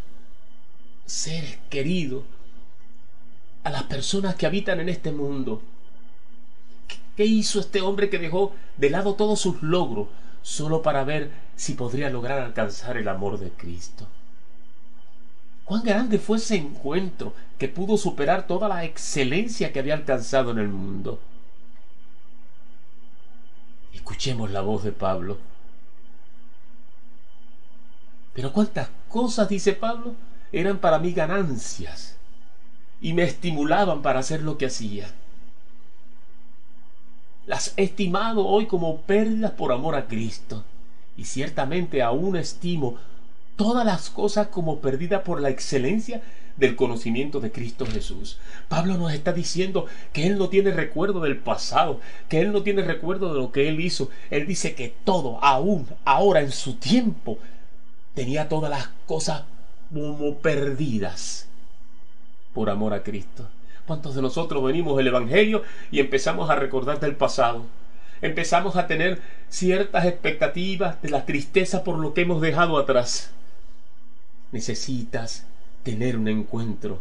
seres 1.06 1.58
queridos, 1.70 2.24
a 3.64 3.70
las 3.70 3.84
personas 3.84 4.36
que 4.36 4.46
habitan 4.46 4.80
en 4.80 4.90
este 4.90 5.12
mundo? 5.12 5.62
¿Qué 7.16 7.26
hizo 7.26 7.60
este 7.60 7.82
hombre 7.82 8.10
que 8.10 8.20
dejó 8.20 8.54
de 8.78 8.90
lado 8.90 9.16
todos 9.16 9.40
sus 9.40 9.62
logros 9.62 10.08
solo 10.42 10.82
para 10.82 11.04
ver 11.04 11.32
si 11.56 11.74
podría 11.74 12.10
lograr 12.10 12.40
alcanzar 12.40 12.98
el 12.98 13.08
amor 13.08 13.40
de 13.40 13.50
Cristo? 13.50 14.08
Cuán 15.66 15.84
grande 15.84 16.20
fue 16.20 16.38
ese 16.38 16.56
encuentro 16.56 17.34
que 17.58 17.68
pudo 17.68 17.98
superar 17.98 18.48
toda 18.48 18.68
la 18.68 18.84
excelencia 18.84 19.72
que 19.72 19.80
había 19.80 19.94
alcanzado 19.94 20.52
en 20.52 20.60
el 20.60 20.68
mundo. 20.68 21.20
Escuchemos 23.94 24.52
la 24.52 24.62
voz 24.62 24.84
de 24.84 24.92
Pablo. 24.92 25.38
Pero 28.34 28.54
cuántas 28.54 28.90
cosas, 29.10 29.50
dice 29.50 29.74
Pablo, 29.74 30.16
eran 30.52 30.80
para 30.80 31.00
mí 31.00 31.12
ganancias 31.12 32.16
y 33.02 33.14
me 33.14 33.24
estimulaban 33.24 34.02
para 34.02 34.20
hacer 34.20 34.42
lo 34.42 34.58
que 34.58 34.68
hacía 34.68 35.12
las 37.52 37.74
he 37.76 37.84
estimado 37.84 38.48
hoy 38.48 38.66
como 38.66 39.02
pérdidas 39.02 39.52
por 39.52 39.72
amor 39.72 39.96
a 39.96 40.08
Cristo. 40.08 40.64
Y 41.18 41.26
ciertamente 41.26 42.02
aún 42.02 42.38
estimo 42.38 42.96
todas 43.56 43.86
las 43.86 44.10
cosas 44.10 44.48
como 44.48 44.80
perdidas 44.80 45.24
por 45.24 45.42
la 45.42 45.50
excelencia 45.50 46.22
del 46.58 46.76
conocimiento 46.76 47.40
de 47.40 47.52
Cristo 47.52 47.86
Jesús. 47.86 48.40
Pablo 48.68 48.98
nos 48.98 49.14
está 49.14 49.34
diciendo 49.34 49.86
que 50.14 50.28
él 50.28 50.38
no 50.38 50.50
tiene 50.50 50.72
recuerdo 50.72 51.22
del 51.22 51.38
pasado, 51.38 52.00
que 52.30 52.40
él 52.42 52.52
no 52.52 52.64
tiene 52.64 52.84
recuerdo 52.84 53.34
de 53.34 53.40
lo 53.40 53.52
que 53.52 53.68
él 53.68 53.80
hizo. 53.80 54.10
Él 54.30 54.48
dice 54.48 54.76
que 54.76 54.94
todo, 55.04 55.44
aún 55.44 55.88
ahora 56.06 56.42
en 56.42 56.52
su 56.52 56.76
tiempo, 56.76 57.40
tenía 58.14 58.50
todas 58.50 58.70
las 58.70 58.90
cosas 59.06 59.44
como 59.94 60.36
perdidas 60.38 61.48
por 62.54 62.70
amor 62.70 62.94
a 62.94 63.04
Cristo. 63.04 63.48
¿Cuántos 63.86 64.16
de 64.16 64.22
nosotros 64.22 64.64
venimos 64.64 64.96
del 64.98 65.08
Evangelio 65.08 65.64
y 65.92 66.00
empezamos 66.00 66.50
a 66.50 66.56
recordar 66.56 67.00
del 67.00 67.16
pasado? 67.16 67.66
Empezamos 68.22 68.76
a 68.76 68.88
tener 68.88 69.20
ciertas 69.50 70.06
expectativas 70.06 71.02
de 71.02 71.10
la 71.10 71.26
tristeza 71.26 71.84
por 71.84 71.98
lo 71.98 72.14
que 72.14 72.22
hemos 72.22 72.42
dejado 72.42 72.78
atrás. 72.78 73.32
Necesitas 74.52 75.46
tener 75.84 76.18
un 76.18 76.28
encuentro 76.28 77.00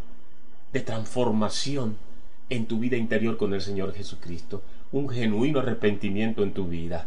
de 0.72 0.80
transformación 0.80 1.96
en 2.48 2.66
tu 2.66 2.78
vida 2.78 2.96
interior 2.96 3.36
con 3.36 3.54
el 3.54 3.60
Señor 3.60 3.94
Jesucristo, 3.94 4.62
un 4.92 5.08
genuino 5.08 5.60
arrepentimiento 5.60 6.42
en 6.42 6.52
tu 6.52 6.66
vida. 6.66 7.06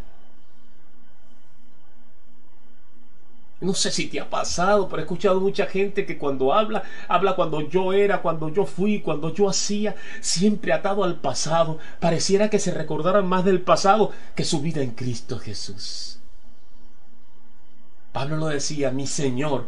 No 3.63 3.73
sé 3.73 3.91
si 3.91 4.07
te 4.07 4.19
ha 4.19 4.29
pasado, 4.29 4.89
pero 4.89 5.01
he 5.01 5.05
escuchado 5.05 5.39
mucha 5.39 5.65
gente 5.67 6.05
que 6.05 6.17
cuando 6.17 6.53
habla, 6.53 6.83
habla 7.07 7.35
cuando 7.35 7.61
yo 7.61 7.93
era, 7.93 8.21
cuando 8.21 8.49
yo 8.49 8.65
fui, 8.65 8.99
cuando 8.99 9.33
yo 9.33 9.47
hacía, 9.47 9.95
siempre 10.19 10.73
atado 10.73 11.05
al 11.05 11.15
pasado. 11.15 11.79
Pareciera 12.01 12.49
que 12.49 12.59
se 12.59 12.73
recordaran 12.73 13.25
más 13.25 13.45
del 13.45 13.61
pasado 13.61 14.11
que 14.35 14.43
su 14.43 14.59
vida 14.59 14.81
en 14.81 14.91
Cristo 14.91 15.39
Jesús. 15.39 16.19
Pablo 18.11 18.35
lo 18.35 18.47
decía, 18.47 18.91
mi 18.91 19.07
Señor, 19.07 19.67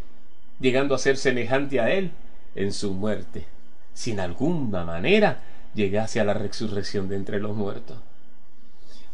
llegando 0.61 0.95
a 0.95 0.99
ser 0.99 1.17
semejante 1.17 1.79
a 1.79 1.91
Él 1.91 2.11
en 2.55 2.71
su 2.71 2.93
muerte, 2.93 3.45
si 3.93 4.11
en 4.11 4.19
alguna 4.19 4.85
manera 4.85 5.41
llegase 5.73 6.19
a 6.19 6.25
la 6.25 6.33
resurrección 6.33 7.09
de 7.09 7.15
entre 7.15 7.39
los 7.39 7.55
muertos. 7.55 7.97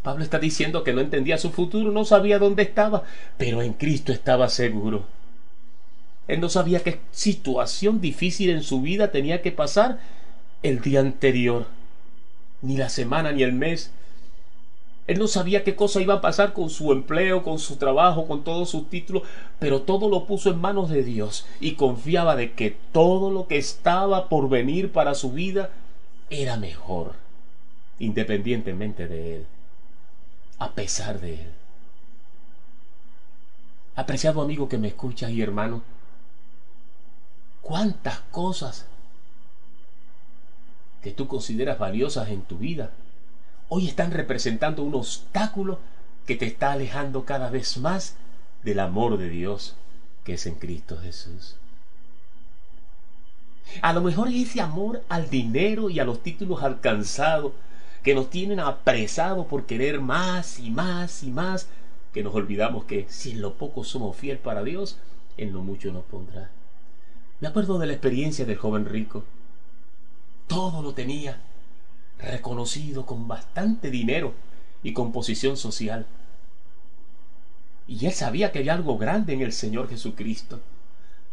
Pablo 0.03 0.23
está 0.23 0.39
diciendo 0.39 0.83
que 0.83 0.93
no 0.93 1.01
entendía 1.01 1.37
su 1.37 1.51
futuro, 1.51 1.91
no 1.91 2.05
sabía 2.05 2.39
dónde 2.39 2.63
estaba, 2.63 3.03
pero 3.37 3.61
en 3.61 3.73
Cristo 3.73 4.11
estaba 4.11 4.49
seguro. 4.49 5.05
Él 6.27 6.41
no 6.41 6.49
sabía 6.49 6.81
qué 6.81 6.99
situación 7.11 8.01
difícil 8.01 8.49
en 8.49 8.63
su 8.63 8.81
vida 8.81 9.11
tenía 9.11 9.41
que 9.41 9.51
pasar 9.51 9.99
el 10.63 10.81
día 10.81 10.99
anterior, 10.99 11.67
ni 12.61 12.77
la 12.77 12.89
semana, 12.89 13.31
ni 13.31 13.43
el 13.43 13.53
mes. 13.53 13.91
Él 15.07 15.19
no 15.19 15.27
sabía 15.27 15.63
qué 15.63 15.75
cosa 15.75 16.01
iba 16.01 16.15
a 16.15 16.21
pasar 16.21 16.53
con 16.53 16.69
su 16.69 16.91
empleo, 16.91 17.43
con 17.43 17.59
su 17.59 17.77
trabajo, 17.77 18.27
con 18.27 18.43
todos 18.43 18.69
sus 18.69 18.89
títulos, 18.89 19.23
pero 19.57 19.81
todo 19.81 20.09
lo 20.09 20.25
puso 20.25 20.49
en 20.49 20.59
manos 20.59 20.89
de 20.89 21.03
Dios 21.03 21.45
y 21.59 21.73
confiaba 21.73 22.35
de 22.35 22.53
que 22.53 22.77
todo 22.91 23.31
lo 23.31 23.47
que 23.47 23.57
estaba 23.57 24.27
por 24.27 24.49
venir 24.49 24.91
para 24.91 25.15
su 25.15 25.31
vida 25.31 25.69
era 26.29 26.57
mejor, 26.57 27.13
independientemente 27.99 29.07
de 29.07 29.37
él 29.37 29.45
a 30.59 30.71
pesar 30.71 31.19
de 31.19 31.35
él. 31.35 31.51
Apreciado 33.95 34.41
amigo 34.41 34.69
que 34.69 34.77
me 34.77 34.89
escuchas 34.89 35.31
y 35.31 35.41
hermano, 35.41 35.81
cuántas 37.61 38.19
cosas 38.31 38.85
que 41.01 41.11
tú 41.11 41.27
consideras 41.27 41.79
valiosas 41.79 42.29
en 42.29 42.41
tu 42.41 42.57
vida 42.57 42.91
hoy 43.69 43.87
están 43.87 44.11
representando 44.11 44.83
un 44.83 44.95
obstáculo 44.95 45.79
que 46.25 46.35
te 46.35 46.45
está 46.45 46.71
alejando 46.71 47.25
cada 47.25 47.49
vez 47.49 47.77
más 47.77 48.15
del 48.63 48.79
amor 48.79 49.17
de 49.17 49.29
Dios 49.29 49.75
que 50.23 50.33
es 50.33 50.45
en 50.45 50.55
Cristo 50.55 50.97
Jesús. 51.01 51.55
A 53.81 53.93
lo 53.93 54.01
mejor 54.01 54.27
es 54.27 54.49
ese 54.49 54.61
amor 54.61 55.03
al 55.07 55.29
dinero 55.29 55.89
y 55.89 55.99
a 55.99 56.05
los 56.05 56.21
títulos 56.21 56.63
alcanzados 56.63 57.53
que 58.03 58.13
nos 58.13 58.29
tienen 58.29 58.59
apresados 58.59 59.45
por 59.47 59.65
querer 59.65 60.01
más 60.01 60.59
y 60.59 60.69
más 60.69 61.23
y 61.23 61.31
más, 61.31 61.67
que 62.13 62.23
nos 62.23 62.35
olvidamos 62.35 62.85
que 62.85 63.05
si 63.09 63.31
en 63.31 63.41
lo 63.41 63.53
poco 63.53 63.83
somos 63.83 64.15
fiel 64.17 64.37
para 64.37 64.63
Dios, 64.63 64.97
en 65.37 65.53
lo 65.53 65.61
mucho 65.61 65.91
nos 65.91 66.03
pondrá. 66.05 66.49
Me 67.39 67.47
acuerdo 67.47 67.79
de 67.79 67.87
la 67.87 67.93
experiencia 67.93 68.45
del 68.45 68.57
joven 68.57 68.85
rico. 68.85 69.23
Todo 70.47 70.81
lo 70.81 70.93
tenía, 70.93 71.39
reconocido 72.19 73.05
con 73.05 73.27
bastante 73.27 73.89
dinero 73.91 74.33
y 74.83 74.93
con 74.93 75.11
posición 75.11 75.57
social. 75.57 76.05
Y 77.87 78.05
él 78.05 78.13
sabía 78.13 78.51
que 78.51 78.59
había 78.59 78.73
algo 78.73 78.97
grande 78.97 79.33
en 79.33 79.41
el 79.41 79.53
Señor 79.53 79.89
Jesucristo, 79.89 80.59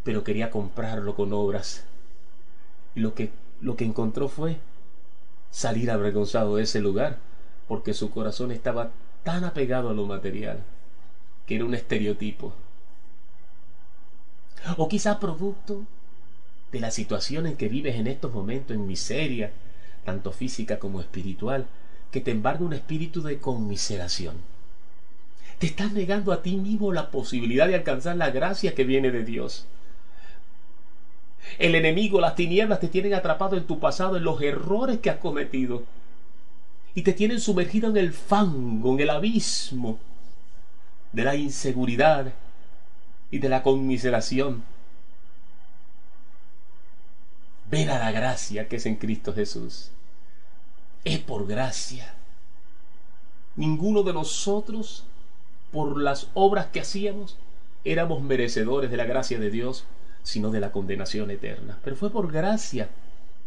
pero 0.04 0.22
quería 0.22 0.50
comprarlo 0.50 1.14
con 1.14 1.32
obras. 1.32 1.84
Y 2.94 3.00
lo 3.00 3.14
que, 3.14 3.30
lo 3.60 3.76
que 3.76 3.84
encontró 3.84 4.28
fue 4.28 4.58
salir 5.50 5.90
avergonzado 5.90 6.56
de 6.56 6.64
ese 6.64 6.80
lugar, 6.80 7.18
porque 7.66 7.94
su 7.94 8.10
corazón 8.10 8.52
estaba 8.52 8.90
tan 9.24 9.44
apegado 9.44 9.90
a 9.90 9.94
lo 9.94 10.06
material, 10.06 10.62
que 11.46 11.56
era 11.56 11.64
un 11.64 11.74
estereotipo. 11.74 12.52
O 14.76 14.88
quizá 14.88 15.18
producto 15.18 15.84
de 16.72 16.80
la 16.80 16.90
situación 16.90 17.46
en 17.46 17.56
que 17.56 17.68
vives 17.68 17.96
en 17.96 18.06
estos 18.06 18.32
momentos 18.32 18.74
en 18.74 18.86
miseria, 18.86 19.52
tanto 20.04 20.32
física 20.32 20.78
como 20.78 21.00
espiritual, 21.00 21.66
que 22.10 22.20
te 22.20 22.30
embarga 22.30 22.64
un 22.64 22.72
espíritu 22.72 23.22
de 23.22 23.38
conmiseración. 23.38 24.36
Te 25.58 25.66
estás 25.66 25.92
negando 25.92 26.32
a 26.32 26.42
ti 26.42 26.56
mismo 26.56 26.92
la 26.92 27.10
posibilidad 27.10 27.66
de 27.66 27.74
alcanzar 27.74 28.16
la 28.16 28.30
gracia 28.30 28.74
que 28.74 28.84
viene 28.84 29.10
de 29.10 29.24
Dios. 29.24 29.66
El 31.58 31.74
enemigo, 31.74 32.20
las 32.20 32.34
tinieblas 32.34 32.80
te 32.80 32.88
tienen 32.88 33.14
atrapado 33.14 33.56
en 33.56 33.64
tu 33.64 33.78
pasado, 33.78 34.16
en 34.16 34.24
los 34.24 34.40
errores 34.42 34.98
que 34.98 35.10
has 35.10 35.18
cometido. 35.18 35.84
Y 36.94 37.02
te 37.02 37.12
tienen 37.12 37.40
sumergido 37.40 37.90
en 37.90 37.96
el 37.96 38.12
fango, 38.12 38.94
en 38.94 39.00
el 39.00 39.10
abismo 39.10 39.98
de 41.12 41.24
la 41.24 41.36
inseguridad 41.36 42.32
y 43.30 43.38
de 43.38 43.48
la 43.48 43.62
conmiseración. 43.62 44.62
Ven 47.70 47.90
a 47.90 47.98
la 47.98 48.12
gracia 48.12 48.68
que 48.68 48.76
es 48.76 48.86
en 48.86 48.96
Cristo 48.96 49.32
Jesús. 49.32 49.90
Es 51.04 51.18
por 51.18 51.46
gracia. 51.46 52.14
Ninguno 53.56 54.02
de 54.02 54.12
nosotros, 54.12 55.04
por 55.72 56.00
las 56.00 56.28
obras 56.34 56.66
que 56.66 56.80
hacíamos, 56.80 57.36
éramos 57.84 58.22
merecedores 58.22 58.90
de 58.90 58.96
la 58.96 59.04
gracia 59.04 59.38
de 59.38 59.50
Dios 59.50 59.84
sino 60.24 60.50
de 60.50 60.58
la 60.58 60.72
condenación 60.72 61.30
eterna. 61.30 61.78
Pero 61.84 61.96
fue 61.96 62.10
por 62.10 62.32
gracia 62.32 62.88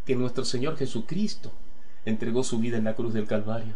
que 0.06 0.14
nuestro 0.14 0.44
Señor 0.44 0.78
Jesucristo 0.78 1.52
entregó 2.06 2.42
su 2.44 2.58
vida 2.58 2.78
en 2.78 2.84
la 2.84 2.94
cruz 2.94 3.12
del 3.12 3.26
Calvario. 3.26 3.74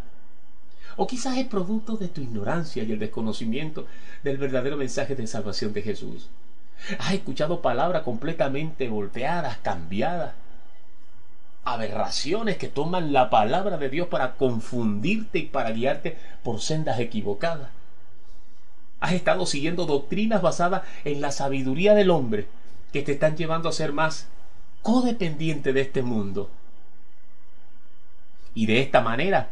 O 0.97 1.07
quizás 1.07 1.37
es 1.37 1.47
producto 1.47 1.97
de 1.97 2.09
tu 2.09 2.21
ignorancia 2.21 2.85
y 2.85 2.93
el 2.93 2.99
desconocimiento 2.99 3.87
del 4.23 4.39
verdadero 4.39 4.77
mensaje 4.77 5.15
de 5.15 5.27
salvación 5.27 5.73
de 5.73 5.83
Jesús. 5.83 6.29
Has 6.99 7.13
escuchado 7.13 7.63
palabras 7.63 8.03
completamente 8.03 8.89
golpeadas, 8.89 9.59
cambiadas, 9.59 10.35
aberraciones 11.65 12.57
que 12.57 12.69
toman 12.69 13.13
la 13.13 13.31
palabra 13.31 13.79
de 13.79 13.89
Dios 13.89 14.09
para 14.09 14.35
confundirte 14.35 15.39
y 15.39 15.47
para 15.47 15.71
guiarte 15.71 16.17
por 16.43 16.61
sendas 16.61 16.99
equivocadas. 16.99 17.69
Has 19.01 19.13
estado 19.13 19.47
siguiendo 19.47 19.87
doctrinas 19.87 20.43
basadas 20.43 20.83
en 21.05 21.21
la 21.21 21.33
sabiduría 21.33 21.95
del 21.95 22.11
hombre 22.11 22.47
que 22.93 23.03
te 23.03 23.13
están 23.13 23.37
llevando 23.37 23.69
a 23.69 23.73
ser 23.73 23.93
más 23.93 24.27
codependiente 24.83 25.73
de 25.73 25.81
este 25.81 26.03
mundo. 26.03 26.51
Y 28.55 28.67
de 28.67 28.81
esta 28.81 29.01
manera 29.01 29.49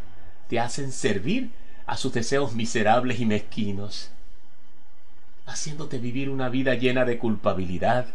te 0.48 0.60
hacen 0.60 0.92
servir 0.92 1.50
a 1.86 1.96
sus 1.96 2.12
deseos 2.12 2.52
miserables 2.52 3.18
y 3.18 3.26
mezquinos, 3.26 4.10
haciéndote 5.50 5.98
vivir 5.98 6.30
una 6.30 6.48
vida 6.48 6.74
llena 6.74 7.04
de 7.04 7.18
culpabilidad, 7.18 8.06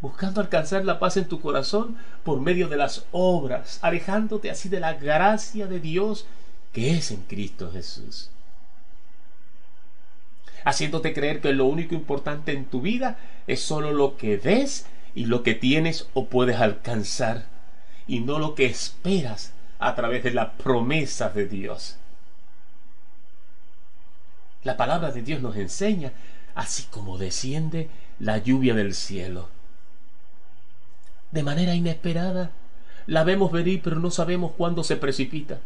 buscando 0.00 0.40
alcanzar 0.40 0.84
la 0.84 0.98
paz 0.98 1.16
en 1.16 1.28
tu 1.28 1.40
corazón 1.40 1.96
por 2.24 2.40
medio 2.40 2.68
de 2.68 2.76
las 2.76 3.06
obras, 3.12 3.78
alejándote 3.82 4.50
así 4.50 4.68
de 4.68 4.80
la 4.80 4.94
gracia 4.94 5.66
de 5.66 5.80
Dios 5.80 6.26
que 6.72 6.96
es 6.96 7.10
en 7.10 7.22
Cristo 7.22 7.70
Jesús 7.72 8.30
haciéndote 10.68 11.14
creer 11.14 11.40
que 11.40 11.52
lo 11.52 11.64
único 11.64 11.94
importante 11.94 12.52
en 12.52 12.66
tu 12.66 12.80
vida 12.80 13.16
es 13.46 13.62
solo 13.62 13.92
lo 13.92 14.16
que 14.16 14.36
ves 14.36 14.86
y 15.14 15.24
lo 15.24 15.42
que 15.42 15.54
tienes 15.54 16.08
o 16.14 16.26
puedes 16.26 16.60
alcanzar, 16.60 17.46
y 18.06 18.20
no 18.20 18.38
lo 18.38 18.54
que 18.54 18.66
esperas 18.66 19.52
a 19.78 19.94
través 19.94 20.22
de 20.22 20.32
la 20.32 20.52
promesa 20.52 21.30
de 21.30 21.46
Dios. 21.46 21.96
La 24.62 24.76
palabra 24.76 25.10
de 25.10 25.22
Dios 25.22 25.40
nos 25.40 25.56
enseña, 25.56 26.12
así 26.58 26.82
como 26.90 27.18
desciende 27.18 27.88
la 28.18 28.38
lluvia 28.38 28.74
del 28.74 28.92
cielo. 28.92 29.48
De 31.30 31.44
manera 31.44 31.76
inesperada, 31.76 32.50
la 33.06 33.22
vemos 33.22 33.52
venir, 33.52 33.80
pero 33.80 34.00
no 34.00 34.10
sabemos 34.10 34.52
cuándo 34.56 34.82
se 34.82 34.96
precipita. 34.96 35.60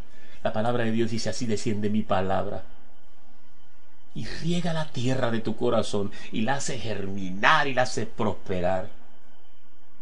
La 0.45 0.53
palabra 0.53 0.85
de 0.85 0.93
Dios 0.93 1.11
dice, 1.11 1.31
así 1.31 1.47
desciende 1.47 1.89
mi 1.89 2.03
palabra 2.03 2.65
y 4.15 4.27
riega 4.27 4.75
la 4.75 4.87
tierra 4.91 5.31
de 5.31 5.41
tu 5.41 5.57
corazón 5.57 6.13
y 6.31 6.43
la 6.43 6.57
hace 6.57 6.79
germinar 6.79 7.69
y 7.69 7.73
la 7.73 7.83
hace 7.83 8.05
prosperar. 8.05 8.91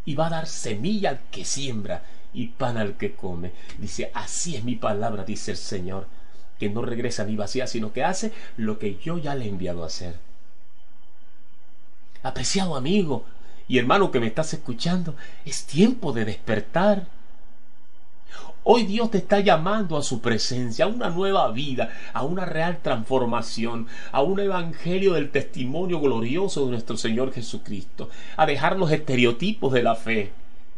Y 0.05 0.17
va 0.17 0.27
a 0.27 0.31
dar 0.31 0.49
semilla 0.49 1.11
al 1.11 1.21
que 1.31 1.45
siembra 1.45 2.03
y 2.35 2.49
pan 2.49 2.79
al 2.79 2.97
que 2.97 3.15
come. 3.15 3.53
Dice, 3.79 4.11
así 4.13 4.57
es 4.57 4.65
mi 4.65 4.75
palabra, 4.75 5.25
dice 5.25 5.53
el 5.53 5.57
Señor, 5.57 6.09
que 6.59 6.69
no 6.69 6.83
regresa 6.83 7.23
ni 7.25 7.37
vacía, 7.37 7.69
sino 7.69 7.93
que 7.93 8.03
hace 8.03 8.33
lo 8.57 8.81
que 8.81 8.97
yo 8.97 9.19
ya 9.19 9.37
le 9.37 9.45
he 9.45 9.49
enviado 9.49 9.85
a 9.85 9.87
hacer. 9.87 10.30
Apreciado 12.23 12.77
amigo 12.77 13.25
y 13.69 13.79
hermano 13.79 14.11
que 14.11 14.21
me 14.21 14.27
estás 14.27 14.53
escuchando, 14.53 15.15
es 15.45 15.65
tiempo 15.65 16.13
de 16.13 16.25
despertar 16.25 17.07
Hoy 18.63 18.85
Dios 18.85 19.11
te 19.11 19.19
está 19.19 19.41
llamando 19.41 19.97
a 19.97 20.03
su 20.03 20.21
presencia, 20.21 20.85
a 20.85 20.89
una 20.89 21.09
nueva 21.09 21.51
vida, 21.51 21.91
a 22.13 22.25
una 22.25 22.45
real 22.45 22.81
transformación, 22.83 23.87
a 24.13 24.21
un 24.21 24.39
evangelio 24.39 25.15
del 25.15 25.31
testimonio 25.31 25.99
glorioso 25.99 26.67
de 26.67 26.73
nuestro 26.73 26.99
Señor 26.99 27.33
Jesucristo, 27.33 28.11
a 28.37 28.45
dejar 28.45 28.77
los 28.77 28.93
estereotipos 28.93 29.73
de 29.73 29.83
la 29.83 29.97
fe 29.97 30.33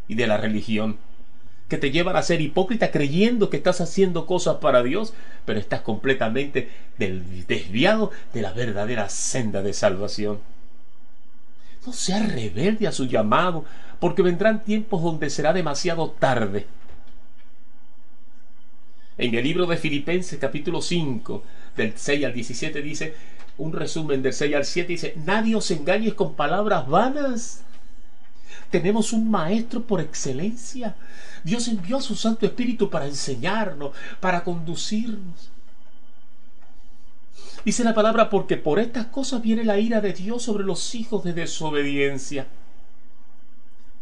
y 0.07 0.15
de 0.15 0.29
la 0.29 0.37
religión 0.37 0.97
que 1.69 1.77
te 1.77 1.91
llevan 1.91 2.17
a 2.17 2.23
ser 2.23 2.41
hipócrita 2.41 2.91
creyendo 2.91 3.51
que 3.51 3.57
estás 3.57 3.81
haciendo 3.81 4.27
cosas 4.27 4.59
para 4.59 4.83
Dios, 4.83 5.13
pero 5.45 5.59
estás 5.59 5.81
completamente 5.81 6.71
desviado 6.99 8.11
de 8.33 8.43
la 8.43 8.53
verdadera 8.53 9.09
senda 9.09 9.63
de 9.63 9.73
salvación. 9.73 10.39
No 11.87 11.93
seas 11.93 12.33
rebelde 12.33 12.87
a 12.87 12.93
su 12.93 13.07
llamado, 13.07 13.65
porque 13.99 14.23
vendrán 14.23 14.65
tiempos 14.65 15.03
donde 15.03 15.31
será 15.31 15.53
demasiado 15.53 16.11
tarde 16.11 16.67
en 19.23 19.35
el 19.37 19.45
libro 19.45 19.67
de 19.67 19.77
Filipenses 19.77 20.39
capítulo 20.41 20.83
5, 20.83 21.45
del 21.77 21.93
6 21.97 22.25
al 22.25 22.35
17 22.35 22.83
dice, 22.83 23.15
un 23.59 23.73
resumen 23.73 24.21
del 24.21 24.33
6 24.33 24.55
al 24.57 24.65
7 24.65 24.89
dice, 24.89 25.15
nadie 25.25 25.55
os 25.55 25.71
engañes 25.71 26.15
con 26.15 26.35
palabras 26.35 26.89
vanas. 26.89 27.63
tenemos 28.71 29.13
un 29.13 29.31
maestro 29.31 29.83
por 29.83 30.01
excelencia. 30.01 30.97
Dios 31.45 31.69
envió 31.69 31.99
a 31.99 32.03
su 32.03 32.17
Santo 32.17 32.47
Espíritu 32.47 32.91
para 32.91 33.07
enseñarnos, 33.07 33.93
para 34.19 34.43
conducirnos. 34.43 35.52
Dice 37.65 37.85
la 37.85 37.95
palabra, 37.95 38.29
porque 38.29 38.57
por 38.57 38.81
estas 38.81 39.07
cosas 39.07 39.41
viene 39.41 39.65
la 39.65 39.79
ira 39.79 40.01
de 40.01 40.13
Dios 40.13 40.43
sobre 40.43 40.65
los 40.65 40.95
hijos 40.97 41.23
de 41.23 41.33
desobediencia. 41.33 42.49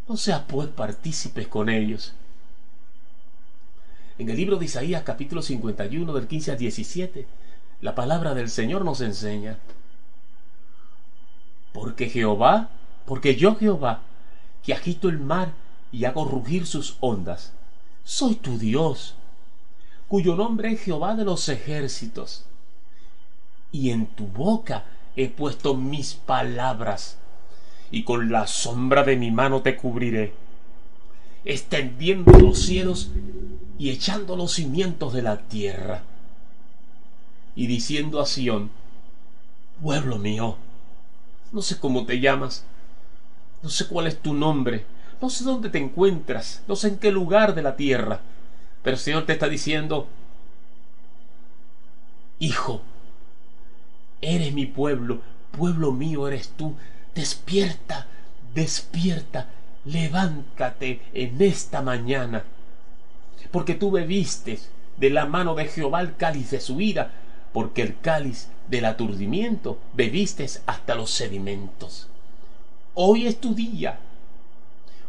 No 0.07 0.17
seas 0.17 0.41
pues 0.47 0.67
partícipes 0.69 1.47
con 1.47 1.69
ellos. 1.69 2.13
En 4.17 4.29
el 4.29 4.35
libro 4.35 4.57
de 4.57 4.65
Isaías 4.65 5.03
capítulo 5.03 5.43
51 5.43 6.11
del 6.11 6.27
15 6.27 6.51
al 6.51 6.57
17, 6.57 7.27
la 7.81 7.93
palabra 7.93 8.33
del 8.33 8.49
Señor 8.49 8.83
nos 8.83 8.99
enseña. 9.01 9.57
Porque 11.71 12.09
Jehová, 12.09 12.69
porque 13.05 13.35
yo 13.35 13.55
Jehová, 13.55 14.01
que 14.63 14.73
agito 14.73 15.07
el 15.07 15.19
mar 15.19 15.53
y 15.91 16.05
hago 16.05 16.25
rugir 16.25 16.65
sus 16.65 16.97
ondas, 16.99 17.53
soy 18.03 18.35
tu 18.35 18.57
Dios, 18.57 19.15
cuyo 20.07 20.35
nombre 20.35 20.71
es 20.71 20.81
Jehová 20.81 21.15
de 21.15 21.25
los 21.25 21.47
ejércitos. 21.47 22.45
Y 23.71 23.91
en 23.91 24.07
tu 24.07 24.27
boca 24.27 24.85
he 25.15 25.27
puesto 25.29 25.75
mis 25.75 26.13
palabras, 26.13 27.17
y 27.91 28.03
con 28.03 28.31
la 28.31 28.47
sombra 28.47 29.03
de 29.03 29.15
mi 29.17 29.31
mano 29.31 29.61
te 29.61 29.75
cubriré, 29.75 30.33
extendiendo 31.43 32.31
los 32.39 32.59
cielos 32.59 33.11
y 33.77 33.89
echando 33.89 34.35
los 34.35 34.53
cimientos 34.53 35.13
de 35.13 35.21
la 35.21 35.37
tierra, 35.37 36.03
y 37.55 37.67
diciendo 37.67 38.21
a 38.21 38.25
Sión, 38.25 38.71
pueblo 39.81 40.17
mío, 40.17 40.57
no 41.51 41.61
sé 41.61 41.79
cómo 41.79 42.05
te 42.05 42.19
llamas, 42.19 42.65
no 43.61 43.69
sé 43.69 43.87
cuál 43.87 44.07
es 44.07 44.21
tu 44.21 44.33
nombre, 44.33 44.85
no 45.21 45.29
sé 45.29 45.43
dónde 45.43 45.69
te 45.69 45.77
encuentras, 45.77 46.63
no 46.67 46.75
sé 46.75 46.89
en 46.89 46.97
qué 46.97 47.11
lugar 47.11 47.53
de 47.53 47.61
la 47.61 47.75
tierra, 47.75 48.21
pero 48.83 48.95
el 48.95 49.01
Señor 49.01 49.25
te 49.25 49.33
está 49.33 49.49
diciendo, 49.49 50.07
Hijo, 52.39 52.81
eres 54.21 54.53
mi 54.53 54.65
pueblo, 54.65 55.21
pueblo 55.51 55.91
mío 55.91 56.27
eres 56.27 56.49
tú, 56.49 56.75
despierta, 57.15 58.07
despierta, 58.53 59.49
levántate 59.85 61.01
en 61.13 61.41
esta 61.41 61.81
mañana 61.81 62.43
porque 63.51 63.75
tú 63.75 63.91
bebiste 63.91 64.59
de 64.97 65.09
la 65.09 65.25
mano 65.25 65.55
de 65.55 65.65
Jehová 65.65 66.01
el 66.01 66.15
cáliz 66.15 66.51
de 66.51 66.61
su 66.61 66.79
ira, 66.81 67.11
porque 67.53 67.81
el 67.81 67.99
cáliz 67.99 68.47
del 68.69 68.85
aturdimiento 68.85 69.77
bebiste 69.93 70.47
hasta 70.65 70.95
los 70.95 71.11
sedimentos. 71.11 72.07
Hoy 72.93 73.27
es 73.27 73.39
tu 73.39 73.53
día. 73.53 73.99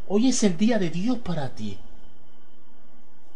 Hoy 0.09 0.29
es 0.29 0.43
el 0.43 0.57
día 0.57 0.79
de 0.79 0.91
Dios 0.91 1.19
para 1.19 1.51
ti. 1.51 1.79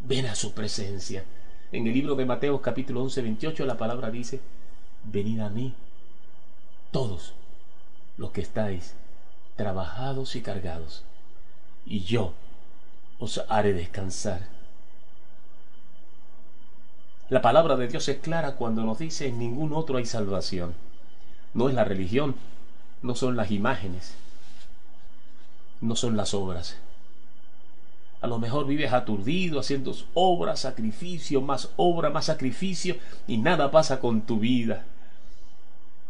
Ven 0.06 0.26
a 0.26 0.34
su 0.34 0.52
presencia. 0.52 1.24
En 1.72 1.86
el 1.86 1.92
libro 1.92 2.14
de 2.14 2.24
Mateo 2.24 2.60
capítulo 2.60 3.02
11, 3.02 3.22
28 3.22 3.64
la 3.64 3.76
palabra 3.76 4.10
dice, 4.10 4.40
venid 5.06 5.40
a 5.40 5.48
mí, 5.48 5.74
todos 6.90 7.34
los 8.16 8.30
que 8.30 8.40
estáis 8.40 8.94
trabajados 9.56 10.36
y 10.36 10.42
cargados, 10.42 11.02
y 11.84 12.00
yo 12.00 12.32
os 13.18 13.42
haré 13.48 13.72
descansar. 13.72 14.48
La 17.28 17.42
palabra 17.42 17.76
de 17.76 17.88
Dios 17.88 18.08
es 18.08 18.18
clara 18.18 18.54
cuando 18.56 18.84
nos 18.84 18.98
dice 18.98 19.26
en 19.26 19.38
ningún 19.38 19.72
otro 19.72 19.98
hay 19.98 20.06
salvación. 20.06 20.74
No 21.54 21.68
es 21.68 21.74
la 21.74 21.84
religión, 21.84 22.36
no 23.02 23.14
son 23.14 23.36
las 23.36 23.50
imágenes, 23.50 24.14
no 25.80 25.96
son 25.96 26.16
las 26.16 26.34
obras. 26.34 26.76
A 28.20 28.26
lo 28.26 28.38
mejor 28.38 28.66
vives 28.66 28.92
aturdido 28.92 29.60
haciendo 29.60 29.94
obras, 30.14 30.60
sacrificio, 30.60 31.40
más 31.40 31.70
obra, 31.76 32.10
más 32.10 32.26
sacrificio 32.26 32.96
y 33.26 33.38
nada 33.38 33.70
pasa 33.70 34.00
con 34.00 34.22
tu 34.22 34.38
vida. 34.38 34.84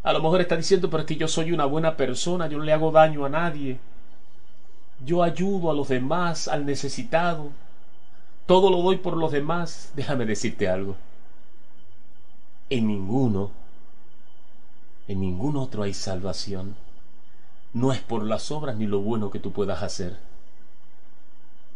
A 0.06 0.12
lo 0.12 0.22
mejor 0.22 0.40
está 0.40 0.56
diciendo, 0.56 0.88
pero 0.88 1.00
es 1.02 1.06
que 1.06 1.16
yo 1.16 1.26
soy 1.26 1.50
una 1.50 1.66
buena 1.66 1.96
persona, 1.96 2.46
yo 2.46 2.58
no 2.58 2.64
le 2.64 2.72
hago 2.72 2.92
daño 2.92 3.24
a 3.24 3.28
nadie. 3.28 3.78
Yo 5.04 5.22
ayudo 5.22 5.70
a 5.70 5.74
los 5.74 5.88
demás, 5.88 6.46
al 6.46 6.64
necesitado. 6.64 7.50
Todo 8.46 8.70
lo 8.70 8.82
doy 8.82 8.98
por 8.98 9.16
los 9.16 9.32
demás. 9.32 9.90
Déjame 9.96 10.24
decirte 10.24 10.68
algo 10.68 10.96
en 12.70 12.86
ninguno, 12.86 13.50
en 15.08 15.20
ningún 15.20 15.56
otro 15.56 15.82
hay 15.82 15.94
salvación. 15.94 16.74
No 17.72 17.92
es 17.92 18.00
por 18.00 18.24
las 18.24 18.50
obras 18.50 18.76
ni 18.76 18.86
lo 18.86 19.00
bueno 19.00 19.30
que 19.30 19.38
tú 19.38 19.52
puedas 19.52 19.82
hacer. 19.82 20.16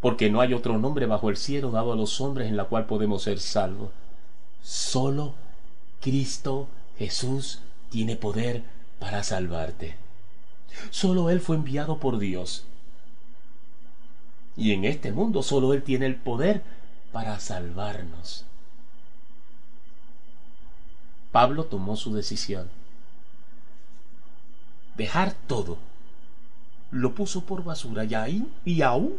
Porque 0.01 0.31
no 0.31 0.41
hay 0.41 0.55
otro 0.55 0.79
nombre 0.79 1.07
bajo 1.07 1.29
el 1.29 1.37
cielo 1.37 1.71
dado 1.71 1.93
a 1.93 1.97
los 1.97 2.21
hombres 2.21 2.49
en 2.49 2.57
la 2.57 2.65
cual 2.65 2.87
podemos 2.87 3.23
ser 3.23 3.39
salvos. 3.39 3.91
Solo 4.63 5.35
Cristo 6.01 6.69
Jesús 6.99 7.61
tiene 7.91 8.17
poder 8.17 8.63
para 8.99 9.23
salvarte. 9.23 9.97
Solo 10.91 11.31
Él 11.31 11.41
fue 11.41 11.57
enviado 11.57 11.99
por 11.99 12.19
Dios. 12.19 12.65
Y 14.57 14.73
en 14.73 14.85
este 14.85 15.13
mundo 15.13 15.43
solo 15.43 15.75
Él 15.75 15.83
tiene 15.83 16.07
el 16.07 16.17
poder 16.17 16.63
para 17.13 17.39
salvarnos. 17.41 18.45
Pablo 21.33 21.65
tomó 21.65 21.97
su 21.97 22.13
decisión. 22.15 22.69
Dejar 24.97 25.35
todo. 25.47 25.79
Lo 26.91 27.15
puso 27.15 27.43
por 27.45 27.63
basura 27.63 28.05
y 28.05 28.15
ahí 28.15 28.47
y 28.65 28.83
aún 28.83 29.15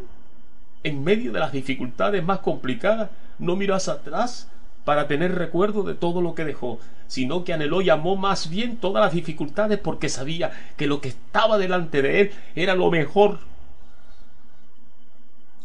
en 0.84 1.03
medio 1.03 1.31
de 1.31 1.39
las 1.39 1.51
dificultades 1.51 2.23
más 2.23 2.39
complicadas 2.39 3.10
no 3.39 3.57
hacia 3.73 3.93
atrás 3.93 4.47
para 4.86 5.08
tener 5.08 5.36
recuerdo 5.36 5.84
de 5.84 5.94
todo 5.94 6.22
lo 6.22 6.36
que 6.36 6.46
dejó, 6.46 6.80
sino 7.08 7.44
que 7.44 7.54
anheló 7.54 7.82
y 7.82 7.89
amó 7.89 8.15
más 8.15 8.50
bien 8.50 8.78
todas 8.78 9.04
las 9.04 9.13
dificultades 9.13 9.80
porque 9.80 10.10
sabía 10.10 10.52
que 10.78 10.88
lo 10.88 11.02
que 11.02 11.10
estaba 11.10 11.58
delante 11.58 12.02
de 12.02 12.22
él 12.22 12.32
era 12.56 12.76
lo 12.76 12.89
mejor. 12.89 13.39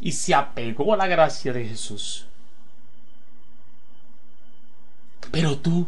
Y 0.00 0.12
se 0.12 0.34
apegó 0.34 0.92
a 0.92 0.96
la 0.96 1.06
gracia 1.06 1.52
de 1.52 1.66
Jesús. 1.66 2.26
Pero 5.30 5.56
tú, 5.58 5.86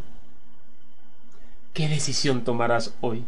¿Qué 1.79 1.87
decisión 1.87 2.43
tomarás 2.43 2.93
hoy? 3.01 3.23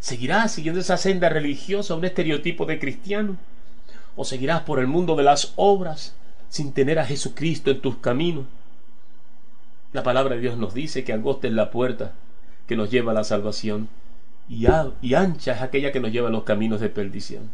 ¿Seguirás 0.00 0.52
siguiendo 0.52 0.80
esa 0.80 0.96
senda 0.96 1.28
religiosa, 1.28 1.94
un 1.94 2.06
estereotipo 2.06 2.64
de 2.64 2.78
cristiano? 2.78 3.36
¿O 4.16 4.24
seguirás 4.24 4.62
por 4.62 4.78
el 4.78 4.86
mundo 4.86 5.14
de 5.14 5.22
las 5.22 5.52
obras 5.56 6.14
sin 6.48 6.72
tener 6.72 6.98
a 6.98 7.06
Jesucristo 7.06 7.70
en 7.70 7.80
tus 7.80 7.96
caminos? 7.96 8.44
La 9.92 10.02
palabra 10.02 10.34
de 10.34 10.40
Dios 10.40 10.58
nos 10.58 10.74
dice 10.74 11.04
que 11.04 11.12
angosta 11.12 11.46
es 11.46 11.52
la 11.52 11.70
puerta 11.70 12.12
que 12.66 12.76
nos 12.76 12.90
lleva 12.90 13.12
a 13.12 13.14
la 13.14 13.24
salvación 13.24 13.88
y, 14.48 14.66
y 15.02 15.14
ancha 15.14 15.52
es 15.54 15.62
aquella 15.62 15.92
que 15.92 16.00
nos 16.00 16.12
lleva 16.12 16.28
a 16.28 16.32
los 16.32 16.44
caminos 16.44 16.80
de 16.80 16.88
perdición. 16.88 17.50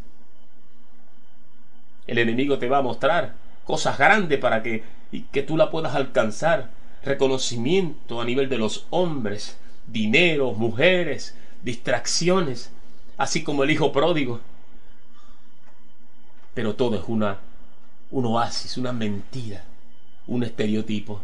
El 2.07 2.19
enemigo 2.19 2.59
te 2.59 2.69
va 2.69 2.79
a 2.79 2.83
mostrar 2.83 3.35
cosas 3.65 3.97
grandes 3.99 4.39
para 4.39 4.63
que, 4.63 4.83
y 5.13 5.23
que 5.23 5.43
tú 5.43 5.57
la 5.57 5.71
puedas 5.71 5.95
alcanzar, 5.95 6.71
reconocimiento 7.05 8.21
a 8.21 8.25
nivel 8.25 8.49
de 8.49 8.59
los 8.59 8.87
hombres, 8.91 9.57
dinero, 9.87 10.53
mujeres, 10.53 11.37
distracciones, 11.63 12.71
así 13.17 13.43
como 13.43 13.63
el 13.63 13.71
hijo 13.71 13.93
pródigo. 13.93 14.41
Pero 16.55 16.75
todo 16.75 16.97
es 16.97 17.05
una 17.07 17.39
un 18.12 18.27
oasis, 18.27 18.79
una 18.79 18.92
mentira, 18.92 19.64
un 20.29 20.44
estereotipo. 20.44 21.20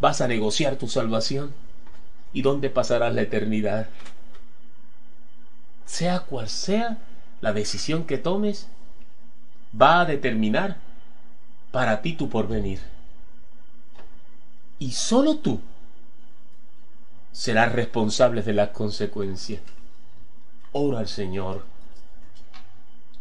Vas 0.00 0.20
a 0.20 0.28
negociar 0.28 0.76
tu 0.76 0.88
salvación 0.88 1.52
y 2.32 2.40
dónde 2.40 2.70
pasarás 2.70 3.14
la 3.14 3.22
eternidad. 3.22 3.88
Sea 5.84 6.20
cual 6.20 6.48
sea 6.48 6.98
la 7.42 7.52
decisión 7.52 8.04
que 8.04 8.16
tomes, 8.16 8.68
va 9.78 10.00
a 10.00 10.04
determinar 10.06 10.78
para 11.70 12.00
ti 12.00 12.14
tu 12.14 12.28
porvenir 12.30 12.80
y 14.82 14.90
solo 14.90 15.36
tú 15.36 15.60
serás 17.30 17.70
responsable 17.72 18.42
de 18.42 18.52
las 18.52 18.70
consecuencias. 18.70 19.60
Ora 20.72 20.98
al 20.98 21.06
Señor. 21.06 21.64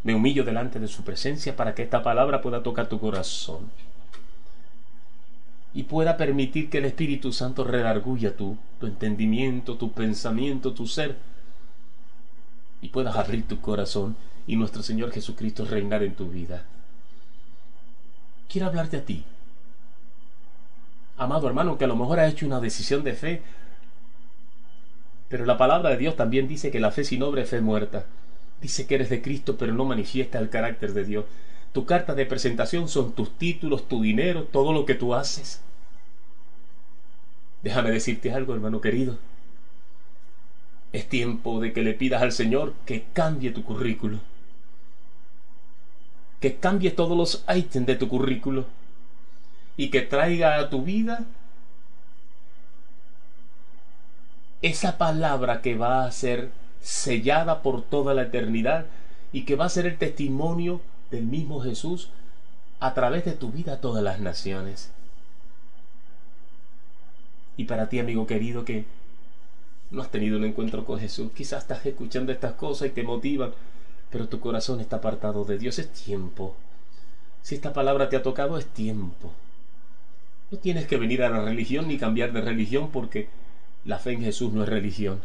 Me 0.03 0.15
humillo 0.15 0.43
delante 0.43 0.79
de 0.79 0.87
su 0.87 1.03
presencia 1.03 1.55
para 1.55 1.75
que 1.75 1.83
esta 1.83 2.01
palabra 2.01 2.41
pueda 2.41 2.63
tocar 2.63 2.89
tu 2.89 2.99
corazón 2.99 3.69
y 5.73 5.83
pueda 5.83 6.17
permitir 6.17 6.69
que 6.69 6.79
el 6.79 6.85
Espíritu 6.85 7.31
Santo 7.31 7.63
redarguya 7.63 8.35
tu, 8.35 8.57
tu 8.79 8.87
entendimiento, 8.87 9.77
tu 9.77 9.91
pensamiento, 9.91 10.73
tu 10.73 10.87
ser 10.87 11.17
y 12.81 12.89
puedas 12.89 13.15
abrir 13.15 13.47
tu 13.47 13.61
corazón 13.61 14.15
y 14.47 14.55
nuestro 14.55 14.81
Señor 14.83 15.11
Jesucristo 15.11 15.65
reinar 15.65 16.03
en 16.03 16.15
tu 16.15 16.29
vida. 16.29 16.63
Quiero 18.49 18.67
hablarte 18.67 18.97
a 18.97 19.05
ti 19.05 19.23
amado 21.21 21.47
hermano, 21.47 21.77
que 21.77 21.85
a 21.85 21.87
lo 21.87 21.95
mejor 21.95 22.19
ha 22.19 22.27
hecho 22.27 22.45
una 22.45 22.59
decisión 22.59 23.03
de 23.03 23.13
fe. 23.13 23.41
Pero 25.29 25.45
la 25.45 25.57
palabra 25.57 25.91
de 25.91 25.97
Dios 25.97 26.15
también 26.15 26.47
dice 26.47 26.71
que 26.71 26.79
la 26.79 26.91
fe 26.91 27.03
sin 27.03 27.21
obra 27.23 27.43
es 27.43 27.49
fe 27.49 27.61
muerta. 27.61 28.05
Dice 28.61 28.85
que 28.85 28.95
eres 28.95 29.09
de 29.09 29.21
Cristo, 29.21 29.57
pero 29.57 29.73
no 29.73 29.85
manifiesta 29.85 30.39
el 30.39 30.49
carácter 30.49 30.93
de 30.93 31.03
Dios. 31.03 31.25
Tu 31.73 31.85
carta 31.85 32.13
de 32.13 32.25
presentación 32.25 32.87
son 32.87 33.13
tus 33.13 33.31
títulos, 33.37 33.87
tu 33.87 34.01
dinero, 34.01 34.43
todo 34.43 34.71
lo 34.71 34.85
que 34.85 34.95
tú 34.95 35.15
haces. 35.15 35.61
Déjame 37.63 37.91
decirte 37.91 38.33
algo, 38.33 38.53
hermano 38.53 38.81
querido. 38.81 39.17
Es 40.93 41.07
tiempo 41.07 41.59
de 41.59 41.73
que 41.73 41.81
le 41.81 41.93
pidas 41.93 42.21
al 42.21 42.33
Señor 42.33 42.73
que 42.85 43.05
cambie 43.13 43.51
tu 43.51 43.63
currículo. 43.63 44.19
Que 46.39 46.55
cambie 46.55 46.91
todos 46.91 47.17
los 47.17 47.45
ítems 47.55 47.87
de 47.87 47.95
tu 47.95 48.09
currículo. 48.09 48.65
Y 49.77 49.89
que 49.89 50.01
traiga 50.01 50.59
a 50.59 50.69
tu 50.69 50.83
vida 50.83 51.25
esa 54.61 54.97
palabra 54.97 55.61
que 55.61 55.75
va 55.75 56.05
a 56.05 56.11
ser 56.11 56.51
sellada 56.81 57.61
por 57.61 57.83
toda 57.83 58.13
la 58.13 58.23
eternidad 58.23 58.85
y 59.31 59.45
que 59.45 59.55
va 59.55 59.65
a 59.65 59.69
ser 59.69 59.85
el 59.85 59.97
testimonio 59.97 60.81
del 61.09 61.23
mismo 61.23 61.61
Jesús 61.61 62.09
a 62.79 62.93
través 62.93 63.25
de 63.25 63.33
tu 63.33 63.51
vida 63.51 63.73
a 63.73 63.81
todas 63.81 64.03
las 64.03 64.19
naciones. 64.19 64.91
Y 67.57 67.65
para 67.65 67.89
ti, 67.89 67.99
amigo 67.99 68.25
querido, 68.25 68.65
que 68.65 68.85
no 69.91 70.01
has 70.01 70.09
tenido 70.09 70.37
un 70.37 70.45
encuentro 70.45 70.85
con 70.85 70.99
Jesús, 70.99 71.31
quizás 71.35 71.63
estás 71.63 71.85
escuchando 71.85 72.31
estas 72.31 72.53
cosas 72.53 72.87
y 72.87 72.91
te 72.91 73.03
motivan, 73.03 73.51
pero 74.09 74.27
tu 74.27 74.39
corazón 74.39 74.79
está 74.79 74.97
apartado 74.97 75.45
de 75.45 75.57
Dios, 75.57 75.77
es 75.79 75.91
tiempo. 75.91 76.55
Si 77.43 77.55
esta 77.55 77.73
palabra 77.73 78.09
te 78.09 78.15
ha 78.15 78.23
tocado, 78.23 78.57
es 78.57 78.65
tiempo. 78.65 79.31
No 80.49 80.57
tienes 80.57 80.87
que 80.87 80.97
venir 80.97 81.23
a 81.23 81.29
la 81.29 81.43
religión 81.43 81.87
ni 81.87 81.97
cambiar 81.97 82.33
de 82.33 82.41
religión 82.41 82.89
porque 82.91 83.29
la 83.85 83.99
fe 83.99 84.13
en 84.13 84.21
Jesús 84.21 84.51
no 84.53 84.63
es 84.63 84.69
religión. 84.69 85.21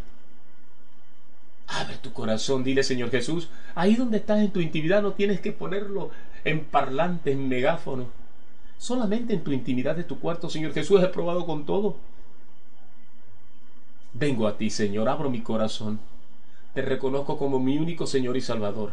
Abre 1.68 1.96
tu 1.98 2.12
corazón, 2.12 2.62
dile 2.62 2.83
Señor 2.83 3.11
Jesús, 3.11 3.48
ahí 3.74 3.96
donde 3.96 4.18
estás 4.18 4.40
en 4.40 4.52
tu 4.52 4.61
intimidad 4.61 5.02
no 5.02 5.12
tienes 5.12 5.40
que 5.40 5.52
ponerlo 5.52 6.11
en 6.44 6.64
parlante, 6.64 7.33
en 7.33 7.48
megáfono. 7.48 8.07
Solamente 8.79 9.35
en 9.35 9.42
tu 9.42 9.52
intimidad 9.52 9.96
de 9.96 10.05
tu 10.05 10.20
cuarto, 10.20 10.48
Señor 10.48 10.72
Jesús, 10.72 11.02
he 11.02 11.09
probado 11.09 11.44
con 11.44 11.66
todo. 11.66 11.96
Vengo 14.12 14.46
a 14.46 14.57
ti, 14.57 14.70
Señor, 14.70 15.09
abro 15.09 15.29
mi 15.29 15.40
corazón. 15.40 15.98
Te 16.72 16.83
reconozco 16.83 17.37
como 17.37 17.59
mi 17.59 17.79
único 17.79 18.07
Señor 18.07 18.37
y 18.37 18.40
Salvador. 18.40 18.92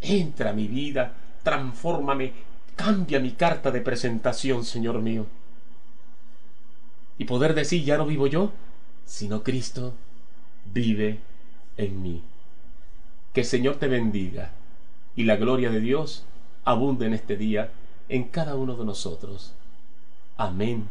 Entra 0.00 0.50
a 0.50 0.52
mi 0.52 0.68
vida, 0.68 1.14
transfórmame, 1.42 2.32
cambia 2.76 3.18
mi 3.18 3.32
carta 3.32 3.70
de 3.70 3.80
presentación, 3.80 4.64
Señor 4.64 5.00
mío. 5.00 5.26
Y 7.18 7.24
poder 7.24 7.54
decir, 7.54 7.82
ya 7.82 7.96
no 7.96 8.06
vivo 8.06 8.26
yo, 8.26 8.52
sino 9.06 9.42
Cristo 9.42 9.94
vive 10.80 11.18
en 11.76 12.02
mí. 12.02 12.22
Que 13.32 13.40
el 13.40 13.46
Señor 13.46 13.76
te 13.76 13.88
bendiga 13.88 14.52
y 15.14 15.24
la 15.24 15.36
gloria 15.36 15.70
de 15.70 15.80
Dios 15.80 16.24
abunde 16.64 17.06
en 17.06 17.14
este 17.14 17.36
día 17.36 17.70
en 18.08 18.24
cada 18.24 18.54
uno 18.54 18.76
de 18.76 18.84
nosotros. 18.84 19.52
Amén, 20.36 20.88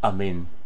amén 0.00 0.57